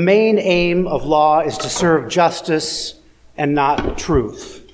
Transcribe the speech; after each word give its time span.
the 0.00 0.04
main 0.06 0.38
aim 0.38 0.86
of 0.86 1.04
law 1.04 1.40
is 1.40 1.58
to 1.58 1.68
serve 1.68 2.08
justice 2.08 2.94
and 3.36 3.54
not 3.54 3.98
truth. 3.98 4.66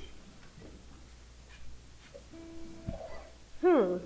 Hmm. 3.59 3.97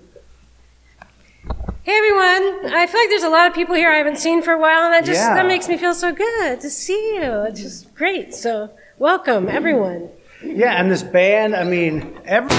Hey 1.84 1.96
everyone! 1.96 2.74
I 2.74 2.88
feel 2.88 3.00
like 3.00 3.08
there's 3.08 3.22
a 3.22 3.28
lot 3.28 3.46
of 3.46 3.54
people 3.54 3.76
here 3.76 3.88
I 3.92 3.98
haven't 3.98 4.18
seen 4.18 4.42
for 4.42 4.52
a 4.52 4.58
while, 4.58 4.82
and 4.82 4.94
that 4.94 5.04
just 5.04 5.20
Yeah. 5.20 5.34
that 5.34 5.46
makes 5.46 5.68
me 5.68 5.76
feel 5.76 5.94
so 5.94 6.10
good 6.12 6.60
to 6.60 6.68
see 6.68 7.14
you. 7.14 7.44
It's 7.46 7.60
just 7.60 7.94
great. 7.94 8.34
So 8.34 8.70
welcome 8.98 9.48
everyone. 9.48 10.08
Yeah, 10.42 10.72
and 10.72 10.90
this 10.90 11.04
band, 11.04 11.54
I 11.54 11.62
mean, 11.62 12.18
every. 12.24 12.50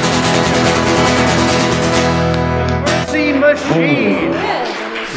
Mercy 2.88 3.34
Machine! 3.34 4.32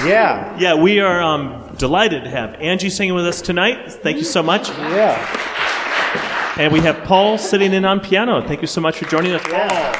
Yeah, 0.05 0.59
Yeah, 0.59 0.75
we 0.75 0.99
are 1.01 1.23
um, 1.23 1.66
delighted 1.79 2.25
to 2.25 2.31
have 2.31 2.55
Angie 2.55 2.91
singing 2.91 3.15
with 3.15 3.27
us 3.27 3.41
tonight. 3.43 3.93
Thank 3.93 4.17
you 4.19 4.25
so 4.25 4.43
much. 4.43 4.69
yeah. 4.69 6.55
And 6.59 6.73
we 6.73 6.81
have 6.81 7.05
Paul 7.05 7.37
sitting 7.37 7.73
in 7.75 7.85
on 7.85 8.01
piano. 8.01 8.41
Thank 8.47 8.63
you 8.63 8.67
so 8.67 8.81
much 8.81 8.97
for 8.99 9.05
joining 9.07 9.33
us, 9.33 9.43
Paul. 9.45 9.95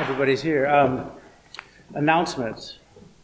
Everybody's 0.00 0.42
here. 0.42 0.66
Um, 0.66 1.10
announcements. 1.94 2.78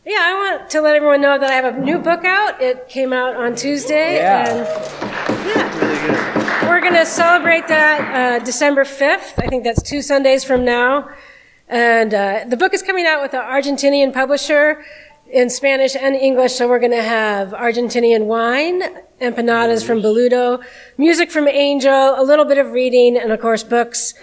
Yeah, 0.06 0.16
I 0.20 0.32
want 0.58 0.70
to 0.70 0.80
let 0.80 0.96
everyone 0.96 1.20
know 1.20 1.38
that 1.38 1.50
I 1.50 1.54
have 1.54 1.76
a 1.76 1.78
new 1.80 1.98
book 1.98 2.24
out. 2.24 2.60
It 2.62 2.88
came 2.88 3.12
out 3.12 3.34
on 3.36 3.54
Tuesday, 3.54 4.16
Yeah. 4.16 4.48
and 4.48 5.46
yeah, 5.46 5.78
Really 5.78 5.98
good. 6.06 6.68
we're 6.68 6.80
going 6.80 6.94
to 6.94 7.04
celebrate 7.04 7.66
that 7.68 8.40
uh, 8.40 8.44
December 8.44 8.84
5th. 8.84 9.34
I 9.42 9.48
think 9.48 9.64
that's 9.64 9.82
two 9.82 10.00
Sundays 10.02 10.42
from 10.44 10.64
now. 10.64 11.10
And 11.68 12.14
uh, 12.14 12.44
the 12.48 12.56
book 12.56 12.72
is 12.74 12.82
coming 12.82 13.06
out 13.06 13.20
with 13.22 13.34
an 13.34 13.42
Argentinian 13.42 14.12
publisher 14.14 14.82
in 15.32 15.50
Spanish 15.50 15.94
and 15.94 16.16
English, 16.16 16.54
so 16.54 16.68
we're 16.68 16.78
going 16.78 16.90
to 16.90 17.02
have 17.02 17.50
Argentinian 17.50 18.26
wine, 18.26 18.82
empanadas 19.20 19.86
from 19.86 20.00
Boludo, 20.02 20.62
music 20.98 21.30
from 21.30 21.46
Angel, 21.46 22.14
a 22.20 22.22
little 22.22 22.44
bit 22.44 22.58
of 22.58 22.72
reading, 22.72 23.16
and 23.16 23.30
of 23.30 23.40
course, 23.40 23.62
books 23.62 24.14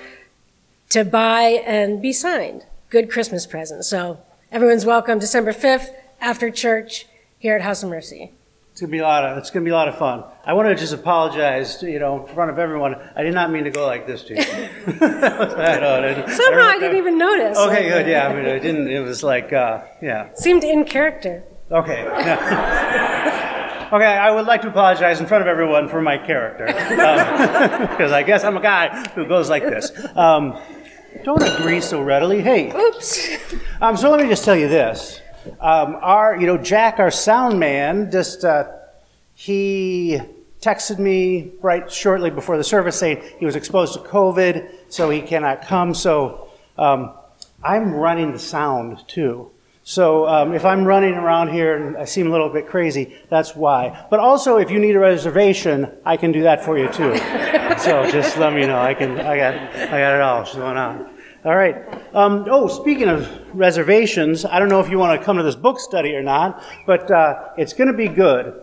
to 0.89 1.03
buy 1.03 1.63
and 1.65 2.01
be 2.01 2.11
signed. 2.11 2.65
Good 2.89 3.09
Christmas 3.09 3.45
present. 3.45 3.85
So 3.85 4.19
everyone's 4.51 4.85
welcome 4.85 5.19
December 5.19 5.53
5th 5.53 5.89
after 6.19 6.49
church 6.49 7.05
here 7.39 7.55
at 7.55 7.61
House 7.61 7.83
of 7.83 7.89
Mercy. 7.89 8.31
It's 8.77 8.81
gonna 8.83 8.91
be 8.91 8.99
a 8.99 9.03
lot 9.07 9.23
of. 9.25 9.39
It's 9.39 9.49
gonna 9.49 9.65
be 9.65 9.71
a 9.71 9.73
lot 9.73 9.87
of 9.87 9.97
fun. 9.97 10.23
I 10.45 10.53
want 10.53 10.67
to 10.67 10.75
just 10.75 10.93
apologize, 10.93 11.77
to, 11.77 11.89
you 11.89 11.97
know, 11.97 12.21
in 12.27 12.35
front 12.35 12.51
of 12.51 12.59
everyone. 12.59 12.93
I 13.15 13.23
did 13.23 13.33
not 13.33 13.49
mean 13.49 13.63
to 13.63 13.71
go 13.71 13.87
like 13.87 14.05
this 14.05 14.21
to 14.25 14.35
you. 14.35 14.39
I 14.39 15.79
know, 15.79 15.95
I 15.97 16.01
didn't- 16.13 16.29
Somehow 16.29 16.59
don't 16.59 16.75
I 16.75 16.79
didn't 16.79 16.97
even 16.97 17.17
notice. 17.17 17.57
Okay, 17.57 17.89
good. 17.89 18.05
Yeah, 18.05 18.27
I 18.27 18.35
mean, 18.35 18.45
I 18.45 18.59
didn't. 18.59 18.87
It 18.87 18.99
was 18.99 19.23
like, 19.23 19.51
uh, 19.51 19.81
yeah. 19.99 20.31
Seemed 20.35 20.63
in 20.63 20.85
character. 20.85 21.43
Okay. 21.71 22.03
okay, 23.91 24.05
I 24.05 24.29
would 24.29 24.45
like 24.45 24.61
to 24.61 24.67
apologize 24.67 25.19
in 25.19 25.25
front 25.25 25.41
of 25.41 25.47
everyone 25.47 25.87
for 25.89 25.99
my 25.99 26.19
character. 26.19 26.67
Because 27.97 28.11
I 28.11 28.21
guess 28.21 28.43
I'm 28.43 28.57
a 28.57 28.61
guy 28.61 29.07
who 29.15 29.25
goes 29.25 29.49
like 29.49 29.63
this. 29.63 29.91
Um, 30.15 30.55
don't 31.23 31.41
agree 31.41 31.81
so 31.81 31.99
readily. 32.03 32.43
Hey, 32.43 32.71
Oops. 32.77 33.27
um, 33.81 33.97
so 33.97 34.11
let 34.11 34.21
me 34.21 34.27
just 34.29 34.45
tell 34.45 34.55
you 34.55 34.67
this. 34.67 35.19
Um, 35.59 35.97
our, 36.01 36.39
you 36.39 36.47
know, 36.47 36.57
Jack, 36.57 36.99
our 36.99 37.11
sound 37.11 37.59
man, 37.59 38.11
just, 38.11 38.43
uh, 38.43 38.71
he 39.33 40.19
texted 40.61 40.99
me 40.99 41.51
right 41.61 41.91
shortly 41.91 42.29
before 42.29 42.57
the 42.57 42.63
service 42.63 42.97
saying 42.97 43.23
he 43.39 43.45
was 43.45 43.55
exposed 43.55 43.93
to 43.93 43.99
COVID, 43.99 44.69
so 44.89 45.09
he 45.09 45.21
cannot 45.21 45.61
come. 45.61 45.93
So 45.93 46.49
um, 46.77 47.13
I'm 47.63 47.93
running 47.93 48.33
the 48.33 48.39
sound 48.39 49.07
too. 49.07 49.51
So 49.83 50.27
um, 50.27 50.53
if 50.53 50.65
I'm 50.65 50.83
running 50.83 51.13
around 51.13 51.53
here 51.53 51.77
and 51.77 51.95
I 51.95 52.03
seem 52.03 52.27
a 52.27 52.29
little 52.29 52.49
bit 52.49 52.67
crazy, 52.67 53.15
that's 53.29 53.55
why. 53.55 54.05
But 54.09 54.19
also, 54.19 54.57
if 54.57 54.69
you 54.69 54.79
need 54.79 54.97
a 54.97 54.99
reservation, 54.99 55.89
I 56.05 56.17
can 56.17 56.33
do 56.33 56.43
that 56.43 56.65
for 56.65 56.77
you 56.77 56.87
too. 56.87 57.15
so 57.77 58.09
just 58.11 58.37
let 58.37 58.53
me 58.53 58.65
know. 58.65 58.77
I 58.77 58.93
can. 58.93 59.17
I 59.17 59.37
got. 59.37 59.55
I 59.55 59.99
got 59.99 60.15
it 60.15 60.21
all 60.21 60.43
going 60.53 60.77
on. 60.77 61.16
All 61.47 61.55
right. 61.55 61.77
Um, 62.13 62.45
oh, 62.49 62.67
speaking 62.67 63.07
of 63.07 63.25
reservations, 63.55 64.43
I 64.43 64.59
don't 64.59 64.67
know 64.67 64.81
if 64.81 64.89
you 64.89 64.97
want 64.97 65.17
to 65.17 65.25
come 65.25 65.37
to 65.37 65.43
this 65.43 65.55
book 65.55 65.79
study 65.79 66.13
or 66.13 66.21
not, 66.21 66.61
but 66.85 67.09
uh, 67.09 67.51
it's 67.57 67.71
going 67.71 67.87
to 67.87 67.95
be 67.95 68.09
good. 68.09 68.61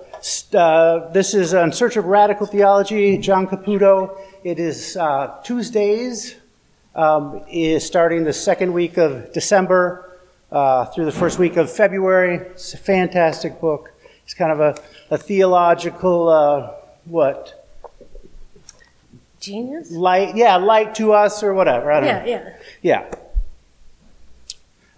Uh, 0.53 1.11
this 1.11 1.33
is 1.33 1.55
In 1.55 1.73
Search 1.73 1.97
of 1.97 2.05
Radical 2.05 2.47
Theology, 2.47 3.17
John 3.17 3.47
Caputo. 3.47 4.21
It 4.45 4.59
is 4.59 4.99
uh, 4.99 5.41
Tuesdays, 5.43 6.35
um, 6.95 7.43
is 7.51 7.87
starting 7.87 8.23
the 8.25 8.35
second 8.35 8.75
week 8.75 8.99
of 8.99 9.33
December 9.33 10.19
uh, 10.53 10.85
through 10.85 11.07
the 11.07 11.13
first 11.13 11.39
week 11.39 11.57
of 11.57 11.73
February. 11.73 12.37
It's 12.37 12.75
a 12.75 12.77
fantastic 12.77 13.63
book. 13.63 13.93
It's 14.25 14.35
kind 14.35 14.53
of 14.53 14.61
a, 14.61 14.77
a 15.11 15.17
theological, 15.17 16.29
uh, 16.29 16.73
what? 17.07 17.64
Genius? 19.45 19.91
Light, 19.91 20.37
yeah, 20.37 20.57
light 20.57 20.95
to 20.97 21.13
us 21.13 21.43
or 21.43 21.55
whatever. 21.55 21.91
I 21.93 22.01
don't 22.01 22.09
Yeah, 22.09 22.19
know. 22.21 22.53
yeah. 22.83 23.05
Yeah. 23.11 23.15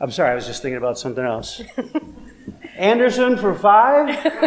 I'm 0.01 0.11
sorry, 0.11 0.31
I 0.33 0.35
was 0.35 0.47
just 0.47 0.63
thinking 0.63 0.77
about 0.77 0.99
something 0.99 1.25
else. 1.25 1.63
Anderson 2.77 3.39
for 3.39 3.55
five? 3.55 4.09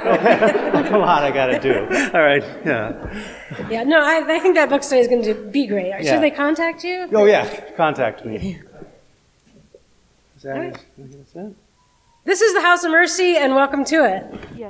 Come 0.88 1.02
on, 1.02 1.24
I 1.24 1.32
got 1.32 1.48
to 1.48 1.60
do. 1.60 1.80
All 2.14 2.22
right, 2.22 2.44
yeah. 2.64 3.24
Yeah, 3.70 3.84
no, 3.84 4.00
I, 4.00 4.24
I 4.36 4.40
think 4.40 4.56
that 4.56 4.70
book 4.70 4.84
study 4.84 5.02
is 5.02 5.08
going 5.08 5.24
to 5.24 5.34
be 5.34 5.66
great. 5.66 6.06
Should 6.06 6.22
they 6.22 6.30
contact 6.32 6.84
you? 6.84 7.08
Oh, 7.12 7.26
yeah, 7.26 7.72
contact 7.76 8.24
me. 8.26 8.60
Is 10.38 10.44
that, 10.44 10.56
All 10.56 10.62
right. 10.62 10.76
I 10.78 11.02
think 11.02 11.26
it? 11.36 11.56
This 12.26 12.42
is 12.42 12.54
the 12.54 12.62
House 12.62 12.84
of 12.84 12.92
Mercy, 12.92 13.36
and 13.38 13.56
welcome 13.56 13.84
to 13.86 14.06
it. 14.06 14.24
Jesus 14.56 14.70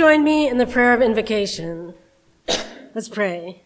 join 0.00 0.24
me 0.24 0.48
in 0.48 0.56
the 0.56 0.64
prayer 0.64 0.94
of 0.94 1.02
invocation. 1.02 1.92
Let's 2.94 3.10
pray. 3.10 3.64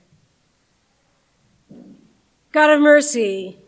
God 2.51 2.71
of 2.71 2.81
mercy, 2.81 3.61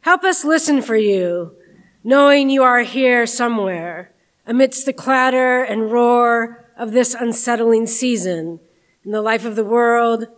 help 0.00 0.24
us 0.24 0.42
listen 0.42 0.80
for 0.80 0.96
you, 0.96 1.54
knowing 2.02 2.48
you 2.48 2.62
are 2.62 2.80
here 2.80 3.26
somewhere 3.26 4.14
amidst 4.46 4.86
the 4.86 4.94
clatter 4.94 5.62
and 5.62 5.92
roar 5.92 6.64
of 6.78 6.92
this 6.92 7.12
unsettling 7.12 7.86
season 7.86 8.58
in 9.04 9.10
the 9.10 9.20
life 9.20 9.44
of 9.44 9.54
the 9.54 9.62
world 9.62 10.28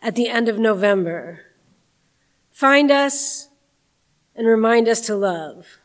at 0.00 0.14
the 0.14 0.28
end 0.28 0.48
of 0.48 0.56
November. 0.56 1.40
Find 2.52 2.92
us 2.92 3.48
and 4.36 4.46
remind 4.46 4.86
us 4.86 5.00
to 5.00 5.16
love. 5.16 5.78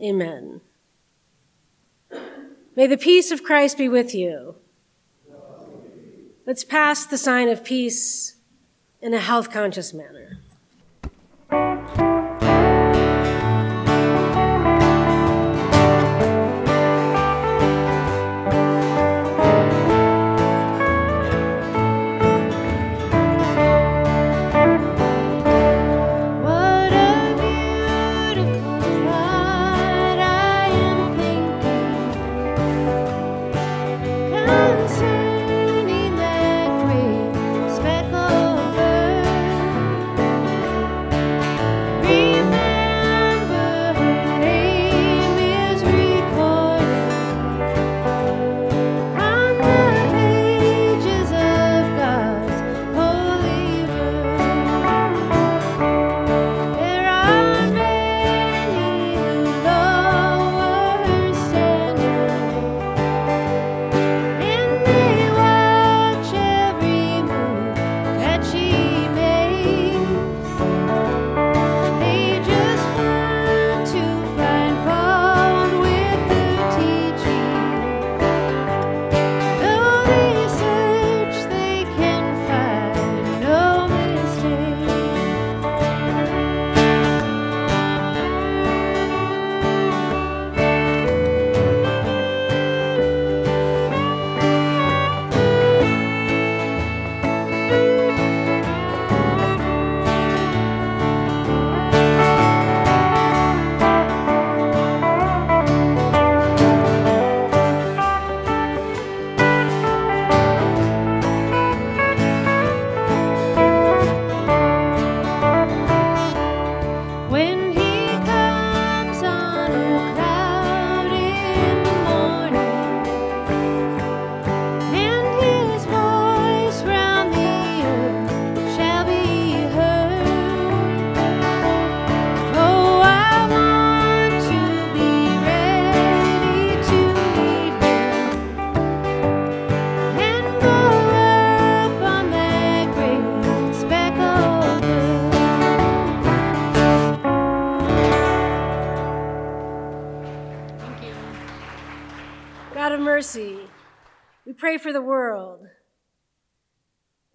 Amen. 0.00 0.60
May 2.76 2.86
the 2.86 2.96
peace 2.96 3.30
of 3.30 3.44
Christ 3.44 3.78
be 3.78 3.88
with 3.88 4.14
you. 4.14 4.56
Let's 6.46 6.64
pass 6.64 7.06
the 7.06 7.16
sign 7.16 7.48
of 7.48 7.64
peace 7.64 8.36
in 9.00 9.14
a 9.14 9.20
health 9.20 9.50
conscious 9.50 9.94
manner. 9.94 10.40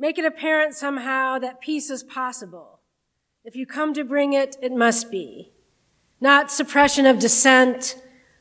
Make 0.09 0.17
it 0.17 0.25
apparent 0.25 0.73
somehow 0.73 1.37
that 1.37 1.61
peace 1.61 1.91
is 1.91 2.01
possible. 2.01 2.79
If 3.43 3.55
you 3.55 3.67
come 3.67 3.93
to 3.93 4.03
bring 4.03 4.33
it, 4.33 4.57
it 4.59 4.71
must 4.71 5.11
be. 5.11 5.51
Not 6.19 6.49
suppression 6.49 7.05
of 7.05 7.19
dissent 7.19 7.95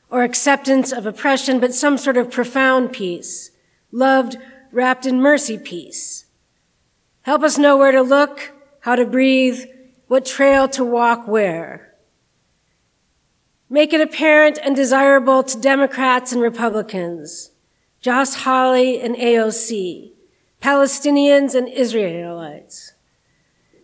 or 0.08 0.22
acceptance 0.22 0.92
of 0.92 1.04
oppression, 1.04 1.60
but 1.60 1.74
some 1.74 1.98
sort 1.98 2.16
of 2.16 2.30
profound 2.30 2.94
peace, 2.94 3.50
loved, 3.92 4.38
wrapped 4.72 5.04
in 5.04 5.20
mercy 5.20 5.58
peace. 5.58 6.24
Help 7.20 7.42
us 7.42 7.58
know 7.58 7.76
where 7.76 7.92
to 7.92 8.00
look, 8.00 8.50
how 8.80 8.96
to 8.96 9.04
breathe, 9.04 9.66
what 10.06 10.24
trail 10.24 10.68
to 10.68 10.82
walk 10.82 11.28
where. 11.28 11.92
Make 13.68 13.92
it 13.92 14.00
apparent 14.00 14.58
and 14.64 14.74
desirable 14.74 15.42
to 15.42 15.60
Democrats 15.60 16.32
and 16.32 16.40
Republicans 16.40 17.50
Josh 18.00 18.32
Hawley 18.32 19.02
and 19.02 19.14
AOC, 19.16 20.12
Palestinians 20.60 21.54
and 21.54 21.68
Israelites, 21.68 22.92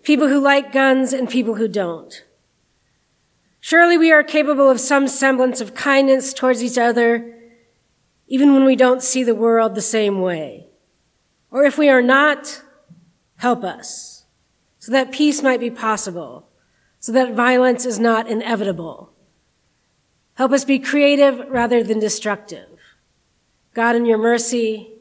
people 0.03 0.29
who 0.29 0.41
like 0.41 0.73
guns 0.73 1.13
and 1.13 1.29
people 1.29 1.55
who 1.55 1.69
don't. 1.69 2.25
Surely 3.61 3.97
we 3.97 4.11
are 4.11 4.23
capable 4.23 4.69
of 4.69 4.81
some 4.81 5.09
semblance 5.09 5.61
of 5.61 5.75
kindness 5.75 6.35
towards 6.35 6.63
each 6.63 6.77
other, 6.77 7.33
even 8.27 8.53
when 8.53 8.65
we 8.65 8.77
don't 8.77 9.03
see 9.03 9.23
the 9.23 9.35
world 9.35 9.75
the 9.75 9.81
same 9.81 10.21
way. 10.21 10.67
Or 11.51 11.65
if 11.65 11.79
we 11.79 11.89
are 11.89 12.03
not, 12.03 12.63
help 13.37 13.63
us, 13.63 14.25
so 14.79 14.91
that 14.91 15.13
peace 15.13 15.43
might 15.43 15.61
be 15.61 15.71
possible, 15.71 16.49
so 16.99 17.13
that 17.13 17.35
violence 17.35 17.87
is 17.87 17.99
not 17.99 18.29
inevitable. 18.29 19.13
Help 20.35 20.51
us 20.51 20.65
be 20.65 20.81
creative 20.81 21.39
rather 21.49 21.85
than 21.85 22.01
destructive. 22.01 22.69
God, 23.73 23.95
in 23.95 24.05
your 24.05 24.19
mercy. 24.19 24.94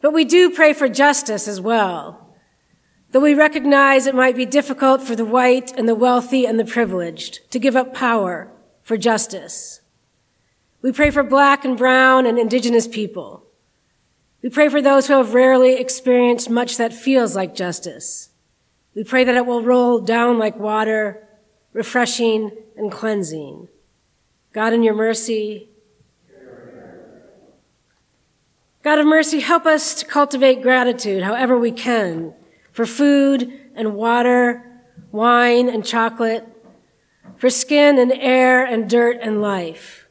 But 0.00 0.12
we 0.12 0.24
do 0.24 0.50
pray 0.50 0.72
for 0.72 0.88
justice 0.88 1.46
as 1.46 1.60
well. 1.60 2.34
Though 3.12 3.20
we 3.20 3.34
recognize 3.34 4.06
it 4.06 4.14
might 4.14 4.36
be 4.36 4.46
difficult 4.46 5.02
for 5.02 5.16
the 5.16 5.24
white 5.24 5.72
and 5.76 5.88
the 5.88 5.94
wealthy 5.94 6.46
and 6.46 6.58
the 6.58 6.64
privileged 6.64 7.50
to 7.50 7.58
give 7.58 7.76
up 7.76 7.92
power 7.92 8.50
for 8.82 8.96
justice. 8.96 9.80
We 10.82 10.92
pray 10.92 11.10
for 11.10 11.22
black 11.22 11.64
and 11.64 11.76
brown 11.76 12.24
and 12.24 12.38
indigenous 12.38 12.86
people. 12.86 13.44
We 14.42 14.48
pray 14.48 14.68
for 14.68 14.80
those 14.80 15.06
who 15.06 15.14
have 15.14 15.34
rarely 15.34 15.74
experienced 15.74 16.48
much 16.48 16.76
that 16.78 16.94
feels 16.94 17.36
like 17.36 17.54
justice. 17.54 18.30
We 18.94 19.04
pray 19.04 19.24
that 19.24 19.36
it 19.36 19.44
will 19.44 19.62
roll 19.62 20.00
down 20.00 20.38
like 20.38 20.56
water, 20.58 21.26
refreshing 21.72 22.52
and 22.76 22.90
cleansing. 22.90 23.68
God, 24.52 24.72
in 24.72 24.82
your 24.82 24.94
mercy, 24.94 25.69
God 28.90 28.98
of 28.98 29.06
mercy, 29.06 29.38
help 29.38 29.66
us 29.66 29.94
to 29.94 30.04
cultivate 30.04 30.62
gratitude 30.62 31.22
however 31.22 31.56
we 31.56 31.70
can 31.70 32.34
for 32.72 32.84
food 32.84 33.70
and 33.76 33.94
water, 33.94 34.82
wine 35.12 35.68
and 35.68 35.86
chocolate, 35.86 36.44
for 37.36 37.48
skin 37.48 38.00
and 38.00 38.10
air 38.10 38.64
and 38.64 38.90
dirt 38.90 39.18
and 39.22 39.40
life. 39.40 40.08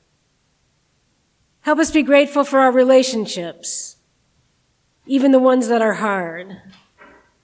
Help 1.59 1.77
us 1.77 1.91
be 1.91 2.01
grateful 2.03 2.45
for 2.45 2.59
our 2.59 2.71
relationships, 2.71 3.97
even 5.05 5.33
the 5.33 5.39
ones 5.39 5.67
that 5.67 5.81
are 5.81 5.95
hard. 5.95 6.61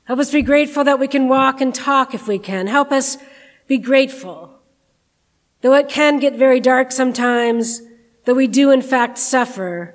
Help 0.06 0.20
us 0.20 0.32
be 0.32 0.42
grateful 0.42 0.86
that 0.86 1.00
we 1.00 1.08
can 1.10 1.28
walk 1.28 1.60
and 1.60 1.76
talk 1.76 2.14
if 2.14 2.30
we 2.30 2.40
can. 2.40 2.68
Help 2.68 2.94
us 2.94 3.18
be 3.68 3.78
grateful. 3.78 4.62
Though 5.60 5.74
it 5.74 5.90
can 5.90 6.18
get 6.18 6.38
very 6.38 6.62
dark 6.62 6.94
sometimes, 6.94 7.82
though 8.24 8.36
we 8.36 8.48
do 8.48 8.72
in 8.72 8.82
fact 8.82 9.18
suffer, 9.18 9.95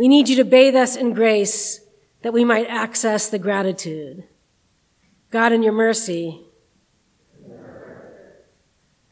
we 0.00 0.08
need 0.08 0.30
you 0.30 0.36
to 0.36 0.44
bathe 0.44 0.74
us 0.74 0.96
in 0.96 1.12
grace 1.12 1.82
that 2.22 2.32
we 2.32 2.42
might 2.42 2.66
access 2.68 3.28
the 3.28 3.38
gratitude. 3.38 4.24
God, 5.30 5.52
in 5.52 5.62
your 5.62 5.74
mercy, 5.74 6.40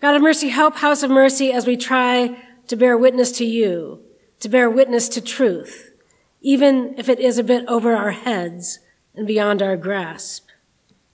God 0.00 0.16
of 0.16 0.23
mercy, 0.23 0.49
help 0.49 0.76
House 0.76 1.02
of 1.02 1.11
Mercy 1.11 1.52
as 1.52 1.66
we 1.66 1.76
try 1.76 2.42
to 2.68 2.75
bear 2.75 2.97
witness 2.97 3.30
to 3.33 3.45
you, 3.45 4.00
to 4.40 4.49
bear 4.49 4.71
witness 4.71 5.11
to 5.11 5.21
truth, 5.21 5.92
even 6.40 6.95
if 6.97 7.11
it 7.11 7.21
is 7.21 7.37
a 7.37 7.45
bit 7.45 7.66
over 7.68 7.95
our 7.95 8.12
heads 8.12 8.78
and 9.14 9.26
beyond 9.26 9.61
our 9.61 9.76
grasp. 9.76 10.49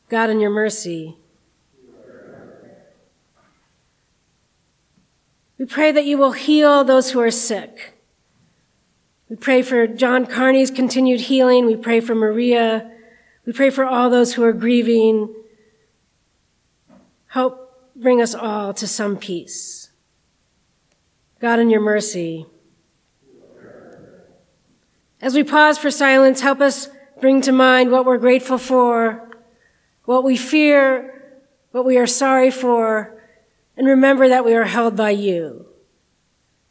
God, 0.09 0.31
in 0.31 0.39
your 0.39 0.51
mercy, 0.51 1.17
we 5.59 5.67
pray 5.67 5.91
that 5.91 6.07
you 6.07 6.17
will 6.17 6.31
heal 6.31 6.85
those 6.85 7.11
who 7.11 7.19
are 7.19 7.33
sick. 7.33 7.94
We 9.29 9.37
pray 9.37 9.63
for 9.63 9.87
John 9.87 10.27
Carney's 10.27 10.71
continued 10.71 11.23
healing. 11.23 11.67
We 11.67 11.77
pray 11.77 12.01
for 12.01 12.15
Maria. 12.15 12.91
We 13.47 13.53
pray 13.53 13.71
for 13.71 13.85
all 13.85 14.11
those 14.11 14.35
who 14.35 14.45
are 14.45 14.53
grieving. 14.53 15.35
Help 17.29 17.95
bring 17.97 18.21
us 18.21 18.35
all 18.35 18.75
to 18.75 18.87
some 18.87 19.17
peace. 19.17 19.91
God, 21.41 21.59
in 21.59 21.71
your 21.71 21.81
mercy, 21.81 22.47
as 25.21 25.35
we 25.35 25.43
pause 25.43 25.79
for 25.79 25.91
silence, 25.91 26.43
help 26.43 26.61
us 26.61 26.89
bring 27.21 27.41
to 27.43 27.53
mind 27.53 27.91
what 27.91 28.05
we're 28.05 28.19
grateful 28.19 28.59
for, 28.59 29.31
what 30.05 30.23
we 30.23 30.37
fear, 30.37 31.39
what 31.71 31.85
we 31.85 31.97
are 31.97 32.07
sorry 32.07 32.51
for, 32.51 33.21
and 33.77 33.87
remember 33.87 34.29
that 34.29 34.45
we 34.45 34.55
are 34.55 34.65
held 34.65 34.97
by 34.97 35.11
you. 35.11 35.67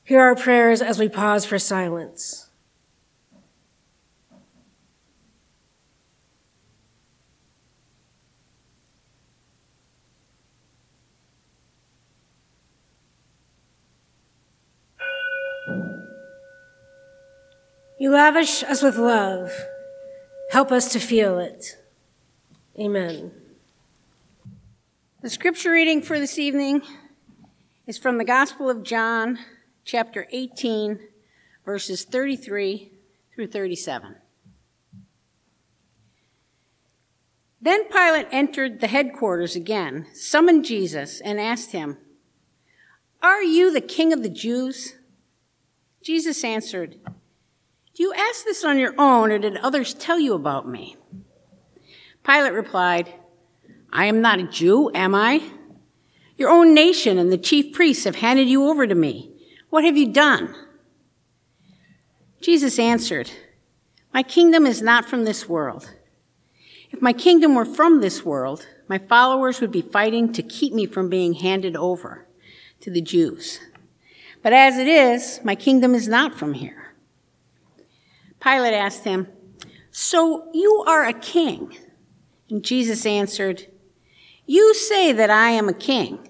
Hear 0.03 0.21
our 0.21 0.35
prayers 0.35 0.81
as 0.81 0.99
we 0.99 1.09
pause 1.09 1.45
for 1.45 1.57
silence. 1.57 2.42
You 18.03 18.11
lavish 18.11 18.63
us 18.63 18.83
with 18.83 18.97
love. 18.97 19.49
Help 20.51 20.73
us 20.73 20.91
to 20.91 20.99
feel 20.99 21.39
it. 21.39 21.77
Amen. 22.77 23.31
The 25.21 25.29
scripture 25.29 25.71
reading 25.71 26.01
for 26.01 26.19
this 26.19 26.37
evening 26.37 26.81
is 27.87 27.97
from 27.97 28.17
the 28.17 28.25
Gospel 28.25 28.69
of 28.69 28.83
John, 28.83 29.39
chapter 29.85 30.27
18, 30.33 30.99
verses 31.63 32.03
33 32.03 32.91
through 33.33 33.47
37. 33.47 34.17
Then 37.61 37.87
Pilate 37.87 38.27
entered 38.31 38.81
the 38.81 38.87
headquarters 38.87 39.55
again, 39.55 40.07
summoned 40.13 40.65
Jesus, 40.65 41.21
and 41.21 41.39
asked 41.39 41.71
him, 41.71 41.99
Are 43.21 43.43
you 43.43 43.71
the 43.71 43.79
king 43.79 44.11
of 44.11 44.23
the 44.23 44.29
Jews? 44.29 44.95
Jesus 46.01 46.43
answered, 46.43 46.99
do 47.95 48.03
you 48.03 48.13
ask 48.13 48.43
this 48.43 48.63
on 48.63 48.79
your 48.79 48.95
own, 48.97 49.31
or 49.31 49.37
did 49.37 49.57
others 49.57 49.93
tell 49.93 50.19
you 50.19 50.33
about 50.33 50.67
me? 50.67 50.95
Pilate 52.25 52.53
replied, 52.53 53.13
I 53.91 54.05
am 54.05 54.21
not 54.21 54.39
a 54.39 54.47
Jew, 54.47 54.89
am 54.95 55.13
I? 55.13 55.43
Your 56.37 56.49
own 56.49 56.73
nation 56.73 57.19
and 57.19 57.31
the 57.31 57.37
chief 57.37 57.73
priests 57.73 58.05
have 58.05 58.15
handed 58.15 58.49
you 58.49 58.67
over 58.67 58.87
to 58.87 58.95
me. 58.95 59.31
What 59.69 59.83
have 59.83 59.95
you 59.95 60.11
done? 60.11 60.55
Jesus 62.41 62.79
answered, 62.79 63.31
My 64.13 64.23
kingdom 64.23 64.65
is 64.65 64.81
not 64.81 65.05
from 65.05 65.25
this 65.25 65.47
world. 65.47 65.91
If 66.91 67.01
my 67.01 67.13
kingdom 67.13 67.55
were 67.55 67.65
from 67.65 68.01
this 68.01 68.25
world, 68.25 68.67
my 68.87 68.97
followers 68.97 69.61
would 69.61 69.71
be 69.71 69.81
fighting 69.81 70.33
to 70.33 70.43
keep 70.43 70.73
me 70.73 70.85
from 70.85 71.09
being 71.09 71.33
handed 71.33 71.75
over 71.75 72.27
to 72.81 72.91
the 72.91 73.01
Jews. 73.01 73.59
But 74.41 74.53
as 74.53 74.77
it 74.77 74.87
is, 74.87 75.39
my 75.43 75.55
kingdom 75.55 75.95
is 75.95 76.07
not 76.07 76.37
from 76.37 76.53
here. 76.53 76.82
Pilate 78.43 78.73
asked 78.73 79.05
him, 79.05 79.27
So 79.91 80.49
you 80.53 80.83
are 80.85 81.05
a 81.05 81.13
king? 81.13 81.77
And 82.49 82.63
Jesus 82.63 83.05
answered, 83.05 83.67
You 84.45 84.73
say 84.73 85.13
that 85.13 85.29
I 85.29 85.51
am 85.51 85.69
a 85.69 85.73
king. 85.73 86.27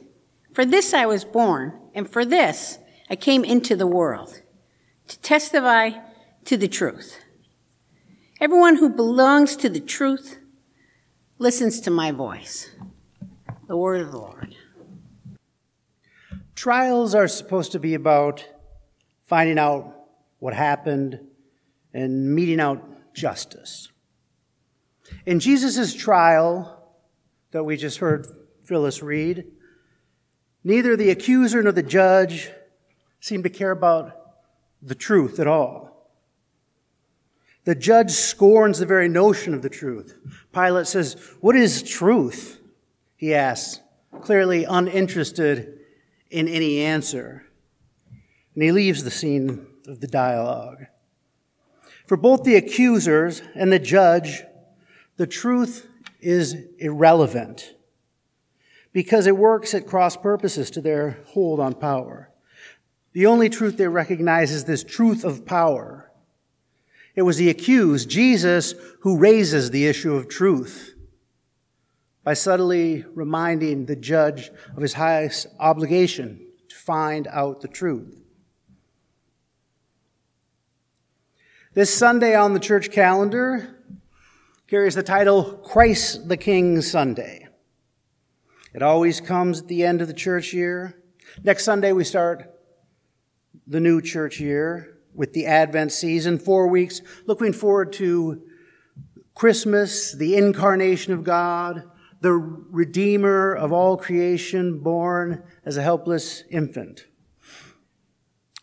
For 0.53 0.65
this 0.65 0.93
I 0.93 1.07
was 1.07 1.25
born, 1.25 1.73
and 1.95 2.07
for 2.07 2.23
this 2.23 2.77
I 3.09 3.15
came 3.15 3.43
into 3.43 3.75
the 3.75 3.87
world, 3.87 4.41
to 5.07 5.19
testify 5.19 5.91
to 6.45 6.57
the 6.57 6.67
truth. 6.67 7.19
Everyone 8.39 8.75
who 8.75 8.89
belongs 8.89 9.55
to 9.57 9.69
the 9.69 9.79
truth 9.79 10.37
listens 11.39 11.81
to 11.81 11.89
my 11.89 12.11
voice. 12.11 12.69
The 13.67 13.77
word 13.77 14.01
of 14.01 14.11
the 14.11 14.19
Lord. 14.19 14.55
Trials 16.53 17.15
are 17.15 17.27
supposed 17.27 17.71
to 17.71 17.79
be 17.79 17.95
about 17.95 18.47
finding 19.23 19.57
out 19.57 19.95
what 20.37 20.53
happened 20.53 21.19
and 21.93 22.33
meting 22.33 22.59
out 22.59 22.83
justice. 23.13 23.89
In 25.25 25.39
Jesus' 25.39 25.93
trial 25.93 26.91
that 27.51 27.63
we 27.63 27.77
just 27.77 27.99
heard 27.99 28.27
Phyllis 28.63 29.03
read, 29.03 29.45
neither 30.63 30.95
the 30.95 31.09
accuser 31.09 31.61
nor 31.61 31.71
the 31.71 31.83
judge 31.83 32.49
seemed 33.19 33.43
to 33.43 33.49
care 33.49 33.71
about 33.71 34.19
the 34.81 34.95
truth 34.95 35.39
at 35.39 35.47
all. 35.47 36.09
The 37.65 37.75
judge 37.75 38.11
scorns 38.11 38.79
the 38.79 38.85
very 38.85 39.07
notion 39.07 39.53
of 39.53 39.61
the 39.61 39.69
truth. 39.69 40.17
Pilate 40.51 40.87
says, 40.87 41.15
What 41.39 41.55
is 41.55 41.81
truth? 41.81 42.59
He 43.15 43.33
asks, 43.33 43.79
clearly 44.21 44.65
uninterested 44.65 45.79
in 46.29 46.49
any 46.49 46.81
answer. 46.81 47.45
And 48.53 48.63
he 48.63 48.71
leaves 48.73 49.03
the 49.03 49.11
scene 49.11 49.65
of 49.87 50.01
the 50.01 50.07
dialogue. 50.07 50.87
For 52.05 52.17
both 52.17 52.43
the 52.43 52.55
accusers 52.55 53.41
and 53.55 53.71
the 53.71 53.79
judge, 53.79 54.43
the 55.17 55.27
truth 55.27 55.87
is 56.19 56.55
irrelevant 56.79 57.75
because 58.91 59.25
it 59.25 59.37
works 59.37 59.73
at 59.73 59.87
cross 59.87 60.15
purposes 60.15 60.69
to 60.71 60.81
their 60.81 61.19
hold 61.27 61.59
on 61.59 61.73
power. 61.73 62.29
The 63.13 63.25
only 63.25 63.49
truth 63.49 63.77
they 63.77 63.87
recognize 63.87 64.51
is 64.51 64.65
this 64.65 64.83
truth 64.83 65.23
of 65.23 65.45
power. 65.45 66.11
It 67.15 67.23
was 67.23 67.37
the 67.37 67.49
accused, 67.49 68.09
Jesus, 68.09 68.73
who 69.01 69.17
raises 69.17 69.69
the 69.69 69.87
issue 69.87 70.15
of 70.15 70.27
truth 70.27 70.95
by 72.23 72.33
subtly 72.33 73.05
reminding 73.13 73.85
the 73.85 73.95
judge 73.95 74.49
of 74.75 74.81
his 74.81 74.93
highest 74.93 75.47
obligation 75.59 76.39
to 76.69 76.75
find 76.75 77.27
out 77.27 77.61
the 77.61 77.67
truth. 77.67 78.22
This 81.75 81.91
Sunday 81.91 82.35
on 82.35 82.53
the 82.53 82.59
church 82.59 82.91
calendar 82.91 83.83
carries 84.67 84.93
the 84.93 85.01
title 85.01 85.43
Christ 85.43 86.29
the 86.29 86.37
King 86.37 86.83
Sunday. 86.83 87.47
It 88.75 88.83
always 88.83 89.19
comes 89.19 89.61
at 89.61 89.67
the 89.67 89.83
end 89.83 89.99
of 89.99 90.07
the 90.07 90.13
church 90.13 90.53
year. 90.53 91.01
Next 91.43 91.65
Sunday, 91.65 91.91
we 91.91 92.03
start 92.03 92.47
the 93.65 93.79
new 93.79 94.03
church 94.03 94.39
year 94.39 94.99
with 95.15 95.33
the 95.33 95.47
Advent 95.47 95.91
season, 95.91 96.37
four 96.37 96.67
weeks, 96.67 97.01
looking 97.25 97.53
forward 97.53 97.91
to 97.93 98.43
Christmas, 99.33 100.11
the 100.11 100.37
incarnation 100.37 101.11
of 101.11 101.23
God, 101.23 101.89
the 102.21 102.33
Redeemer 102.33 103.51
of 103.51 103.73
all 103.73 103.97
creation, 103.97 104.77
born 104.77 105.41
as 105.65 105.75
a 105.75 105.81
helpless 105.81 106.43
infant. 106.51 107.07